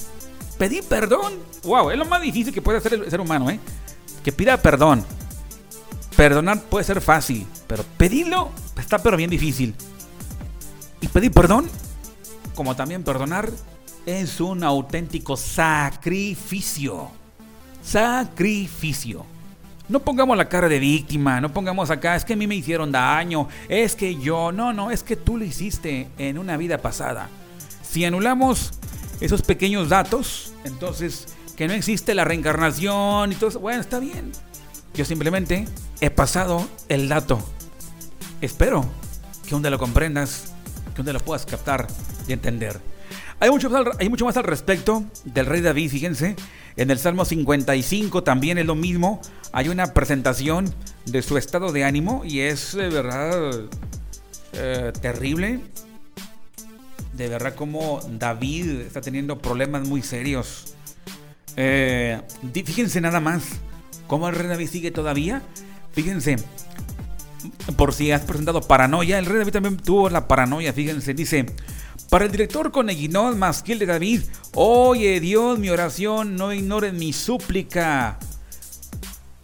[0.57, 1.32] Pedir perdón,
[1.64, 3.59] wow, es lo más difícil que puede hacer el ser humano, ¿eh?
[4.22, 5.04] Que pida perdón.
[6.16, 9.74] Perdonar puede ser fácil, pero pedirlo está pero bien difícil.
[11.00, 11.68] Y pedir perdón,
[12.54, 13.50] como también perdonar,
[14.07, 17.11] es un auténtico sacrificio.
[17.82, 19.26] Sacrificio.
[19.88, 22.90] No pongamos la cara de víctima, no pongamos acá, es que a mí me hicieron
[22.90, 27.28] daño, es que yo, no, no, es que tú lo hiciste en una vida pasada.
[27.82, 28.72] Si anulamos
[29.20, 34.32] esos pequeños datos, entonces que no existe la reencarnación y todo eso, bueno, está bien.
[34.94, 35.66] Yo simplemente
[36.00, 37.38] he pasado el dato.
[38.40, 38.84] Espero
[39.48, 40.52] que un día lo comprendas,
[40.94, 41.86] que un día lo puedas captar
[42.26, 42.80] y entender.
[43.39, 46.37] Hay mucho, más al respecto del rey David, fíjense.
[46.76, 49.20] En el Salmo 55 también es lo mismo.
[49.53, 50.72] Hay una presentación
[51.05, 53.53] de su estado de ánimo y es de verdad
[54.55, 55.61] eh, terrible.
[57.12, 60.74] De verdad como David está teniendo problemas muy serios.
[61.57, 62.20] Eh,
[62.53, 63.45] fíjense nada más
[64.07, 65.43] cómo el rey David sigue todavía.
[65.93, 66.37] Fíjense,
[67.76, 70.72] por si has presentado paranoia, el rey David también tuvo la paranoia.
[70.72, 71.45] Fíjense, dice...
[72.09, 74.22] Para el director Coneguinón Masquiel de David,
[74.54, 78.18] oye Dios, mi oración, no ignoren mi súplica.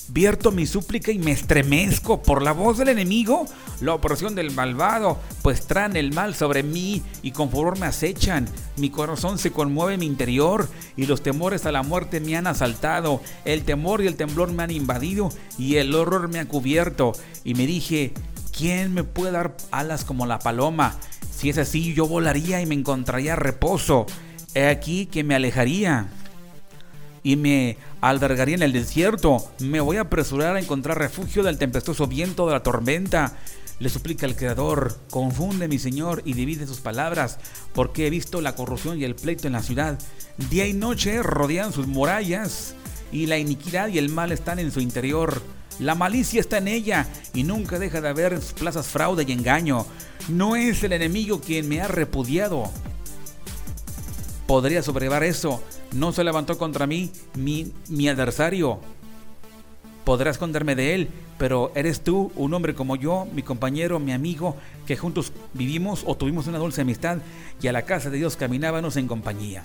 [0.09, 3.47] Vierto mi súplica y me estremezco por la voz del enemigo,
[3.81, 8.47] la opresión del malvado, pues traen el mal sobre mí y con favor me acechan.
[8.77, 12.47] Mi corazón se conmueve en mi interior y los temores a la muerte me han
[12.47, 13.23] asaltado.
[13.45, 17.13] El temor y el temblor me han invadido y el horror me ha cubierto.
[17.43, 18.13] Y me dije,
[18.57, 20.97] ¿quién me puede dar alas como la paloma?
[21.35, 24.07] Si es así, yo volaría y me encontraría reposo.
[24.55, 26.09] He aquí que me alejaría
[27.23, 29.51] y me albergaría en el desierto.
[29.59, 33.37] Me voy a apresurar a encontrar refugio del tempestuoso viento de la tormenta.
[33.79, 37.39] Le suplica el Creador, confunde mi Señor y divide sus palabras,
[37.75, 39.99] porque he visto la corrupción y el pleito en la ciudad.
[40.51, 42.75] Día y noche rodean sus murallas,
[43.11, 45.43] y la iniquidad y el mal están en su interior.
[45.79, 49.87] La malicia está en ella y nunca deja de haber plazas fraude y engaño.
[50.29, 52.71] No es el enemigo quien me ha repudiado.
[54.47, 55.63] Podría sobrevar eso.
[55.93, 58.81] No se levantó contra mí mi, mi adversario.
[60.05, 61.09] Podrá esconderme de él,
[61.39, 64.57] pero eres tú, un hombre como yo, mi compañero, mi amigo,
[64.87, 67.19] que juntos vivimos o tuvimos una dulce amistad
[67.61, 69.63] y a la casa de Dios caminábamos en compañía.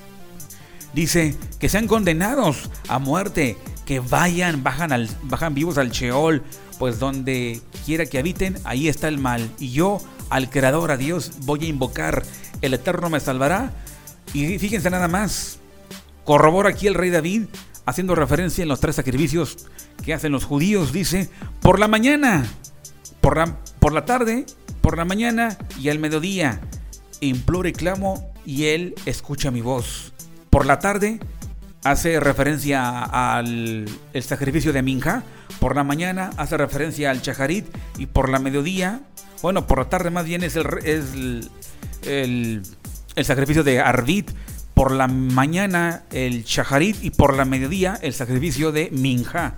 [0.93, 6.43] Dice que sean condenados a muerte, que vayan, bajan, al, bajan vivos al Sheol,
[6.79, 9.49] pues donde quiera que habiten, ahí está el mal.
[9.59, 12.23] Y yo, al Creador, a Dios, voy a invocar,
[12.61, 13.71] el Eterno me salvará.
[14.33, 15.59] Y fíjense nada más,
[16.25, 17.43] corrobora aquí el rey David,
[17.85, 19.67] haciendo referencia en los tres sacrificios
[20.03, 21.29] que hacen los judíos, dice,
[21.61, 22.45] por la mañana,
[23.21, 24.45] por la, por la tarde,
[24.81, 26.61] por la mañana y al mediodía,
[27.21, 30.13] imploro y clamo y él escucha mi voz.
[30.49, 31.19] Por la tarde
[31.83, 35.23] hace referencia al el sacrificio de Minja,
[35.59, 37.65] por la mañana hace referencia al Chajarit
[37.97, 39.01] y por la mediodía,
[39.41, 41.49] bueno, por la tarde más bien es el,
[42.03, 42.63] el,
[43.23, 44.31] sacrificio de Arvit,
[44.73, 49.55] por la mañana el Chajarit y por la mediodía el sacrificio de Minja,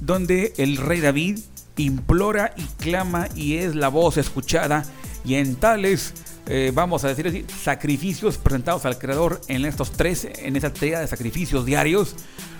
[0.00, 1.38] donde el rey David
[1.76, 4.84] implora y clama y es la voz escuchada
[5.24, 6.14] y en tales
[6.52, 11.06] eh, vamos a decir sacrificios presentados al Creador en estos tres, en esa tarea de
[11.06, 12.16] sacrificios diarios,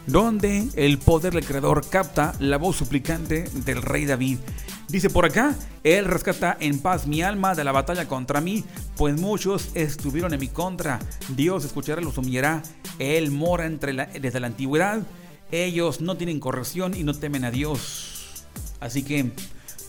[0.07, 4.39] donde el poder del Creador capta la voz suplicante del rey David.
[4.87, 8.65] Dice por acá, Él rescata en paz mi alma de la batalla contra mí,
[8.97, 11.01] pues muchos estuvieron en mi contra.
[11.31, 12.63] Dios escuchará los humillará.
[13.01, 15.03] Él mora entre desde la antigüedad.
[15.51, 18.45] Ellos no tienen corrección y no temen a Dios.
[18.79, 19.33] Así que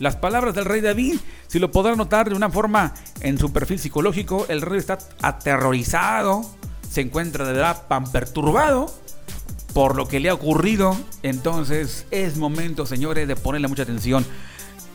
[0.01, 3.77] las palabras del rey David, si lo podrán notar de una forma en su perfil
[3.77, 6.43] psicológico, el rey está aterrorizado,
[6.89, 8.91] se encuentra de verdad pan perturbado
[9.75, 10.97] por lo que le ha ocurrido.
[11.21, 14.25] Entonces es momento, señores, de ponerle mucha atención.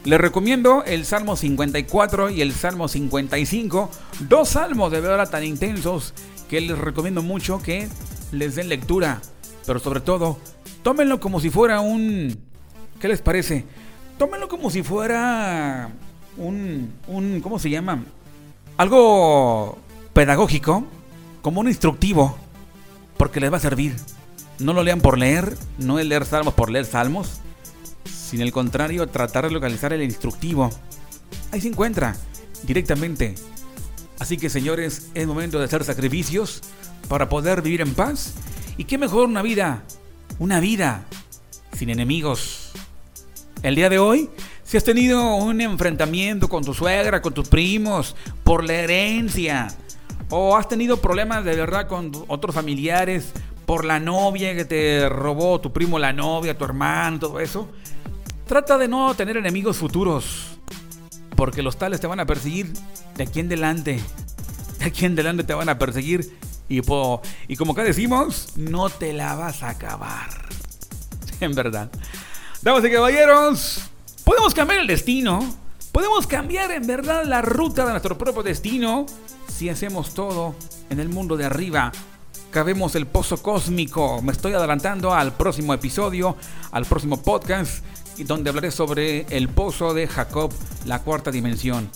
[0.04, 3.90] Les recomiendo el Salmo 54 y el Salmo 55,
[4.28, 6.14] dos salmos de verdad tan intensos
[6.50, 7.88] que les recomiendo mucho que
[8.32, 9.22] les den lectura,
[9.66, 10.38] pero sobre todo,
[10.82, 12.36] tómenlo como si fuera un...
[13.00, 13.66] ¿Qué les parece?
[14.18, 15.90] Tómenlo como si fuera
[16.36, 18.04] un, un, ¿cómo se llama?
[18.76, 19.78] Algo
[20.12, 20.84] pedagógico,
[21.42, 22.36] como un instructivo,
[23.16, 23.96] porque les va a servir.
[24.58, 27.40] No lo lean por leer, no es leer salmos por leer salmos,
[28.04, 30.70] sino el contrario, tratar de localizar el instructivo.
[31.52, 32.16] Ahí se encuentra,
[32.64, 33.34] directamente.
[34.18, 36.62] Así que señores, es momento de hacer sacrificios
[37.08, 38.34] para poder vivir en paz.
[38.78, 39.82] Y qué mejor una vida,
[40.38, 41.04] una vida
[41.72, 42.72] sin enemigos.
[43.66, 44.30] El día de hoy,
[44.62, 48.14] si has tenido un enfrentamiento con tu suegra, con tus primos,
[48.44, 49.66] por la herencia,
[50.30, 53.32] o has tenido problemas de verdad con otros familiares,
[53.64, 57.68] por la novia que te robó tu primo, la novia, tu hermano, todo eso,
[58.46, 60.60] trata de no tener enemigos futuros,
[61.34, 62.72] porque los tales te van a perseguir
[63.16, 64.00] de aquí en delante.
[64.78, 66.38] De aquí en delante te van a perseguir
[66.68, 66.82] y,
[67.48, 70.46] y como acá decimos, no te la vas a acabar.
[71.40, 71.90] En verdad.
[72.66, 73.80] Damas y caballeros,
[74.24, 75.54] podemos cambiar el destino.
[75.92, 79.06] Podemos cambiar en verdad la ruta de nuestro propio destino
[79.46, 80.56] si hacemos todo
[80.90, 81.92] en el mundo de arriba.
[82.50, 84.20] Cabemos el pozo cósmico.
[84.20, 86.36] Me estoy adelantando al próximo episodio,
[86.72, 87.84] al próximo podcast,
[88.18, 90.52] donde hablaré sobre el pozo de Jacob,
[90.86, 91.88] la cuarta dimensión.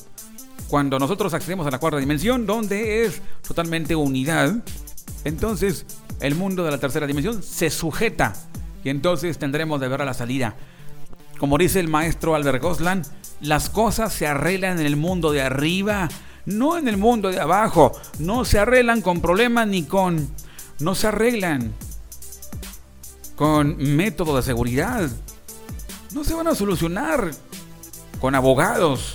[0.69, 4.55] Cuando nosotros accedemos a la cuarta dimensión, donde es totalmente unidad,
[5.25, 5.85] entonces
[6.21, 8.35] el mundo de la tercera dimensión se sujeta
[8.85, 10.55] y entonces tendremos de ver a la salida.
[11.39, 13.03] Como dice el maestro Albert Goslan,
[13.41, 16.09] las cosas se arreglan en el mundo de arriba,
[16.45, 17.93] no en el mundo de abajo.
[18.19, 20.29] No se arreglan con problemas ni con...
[20.79, 21.75] No se arreglan
[23.37, 25.09] con método de seguridad.
[26.13, 27.31] No se van a solucionar
[28.21, 29.15] con abogados,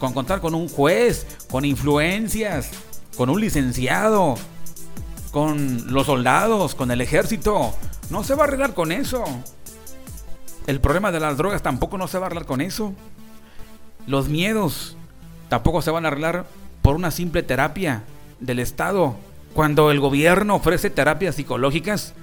[0.00, 2.70] con contar con un juez, con influencias,
[3.16, 4.34] con un licenciado,
[5.30, 7.74] con los soldados, con el ejército.
[8.10, 9.24] No se va a arreglar con eso.
[10.66, 12.92] El problema de las drogas tampoco no se va a arreglar con eso.
[14.06, 14.96] Los miedos
[15.48, 16.46] tampoco se van a arreglar
[16.82, 18.02] por una simple terapia
[18.40, 19.16] del Estado.
[19.54, 22.14] Cuando el gobierno ofrece terapias psicológicas,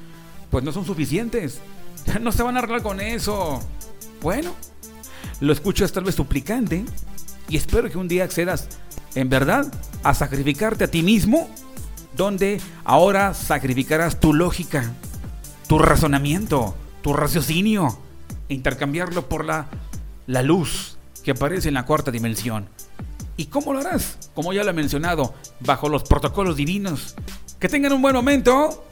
[0.52, 1.60] pues no son suficientes.
[2.22, 3.60] No se van a arreglar con eso.
[4.22, 4.54] Bueno,
[5.42, 6.86] lo escucho es tal vez suplicante
[7.50, 8.70] y espero que un día accedas
[9.16, 9.72] en verdad
[10.04, 11.50] a sacrificarte a ti mismo,
[12.16, 14.94] donde ahora sacrificarás tu lógica,
[15.68, 17.97] tu razonamiento, tu raciocinio,
[18.49, 19.68] e intercambiarlo por la,
[20.26, 22.70] la luz que aparece en la cuarta dimensión.
[23.36, 24.32] ¿Y cómo lo harás?
[24.34, 27.15] Como ya lo he mencionado, bajo los protocolos divinos.
[27.59, 28.88] Que tengan un buen momento.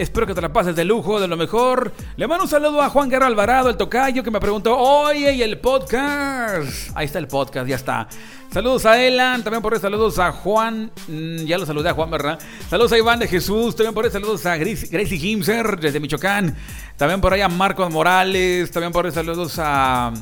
[0.00, 1.92] Espero que te la pases de lujo, de lo mejor.
[2.16, 5.42] Le mando un saludo a Juan Guerra Alvarado, el tocayo, que me preguntó, oye, ¿y
[5.42, 6.90] el podcast?
[6.94, 8.08] Ahí está el podcast, ya está.
[8.50, 12.10] Saludos a Elan, también por ahí saludos a Juan, mm, ya lo saludé a Juan,
[12.10, 12.38] ¿verdad?
[12.70, 16.56] Saludos a Iván de Jesús, también por ahí saludos a Gracie Gimser desde Michoacán,
[16.96, 20.14] también por ahí a Marcos Morales, también por ahí saludos a,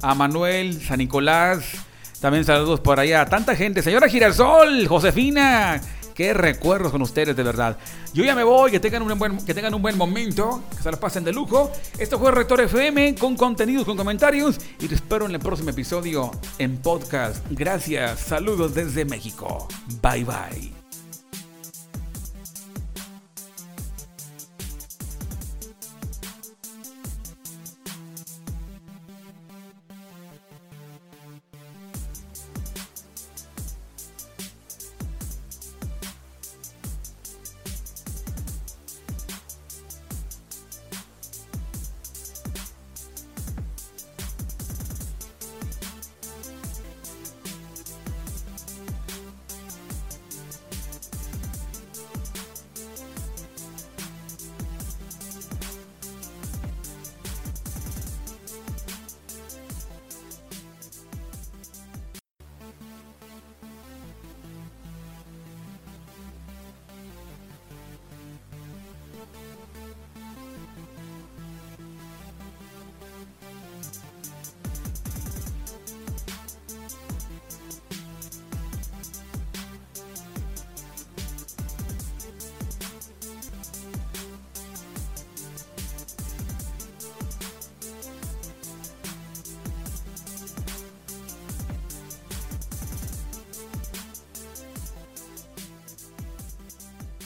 [0.00, 1.72] a Manuel, San Nicolás,
[2.20, 5.80] también saludos por allá a tanta gente, señora Girasol, Josefina,
[6.14, 7.76] Qué recuerdos con ustedes, de verdad.
[8.12, 10.90] Yo ya me voy, que tengan un buen, que tengan un buen momento, que se
[10.90, 11.72] la pasen de lujo.
[11.98, 14.60] Esto fue Rector FM con contenidos, con comentarios.
[14.78, 17.44] Y te espero en el próximo episodio en podcast.
[17.50, 19.66] Gracias, saludos desde México.
[20.00, 20.83] Bye bye.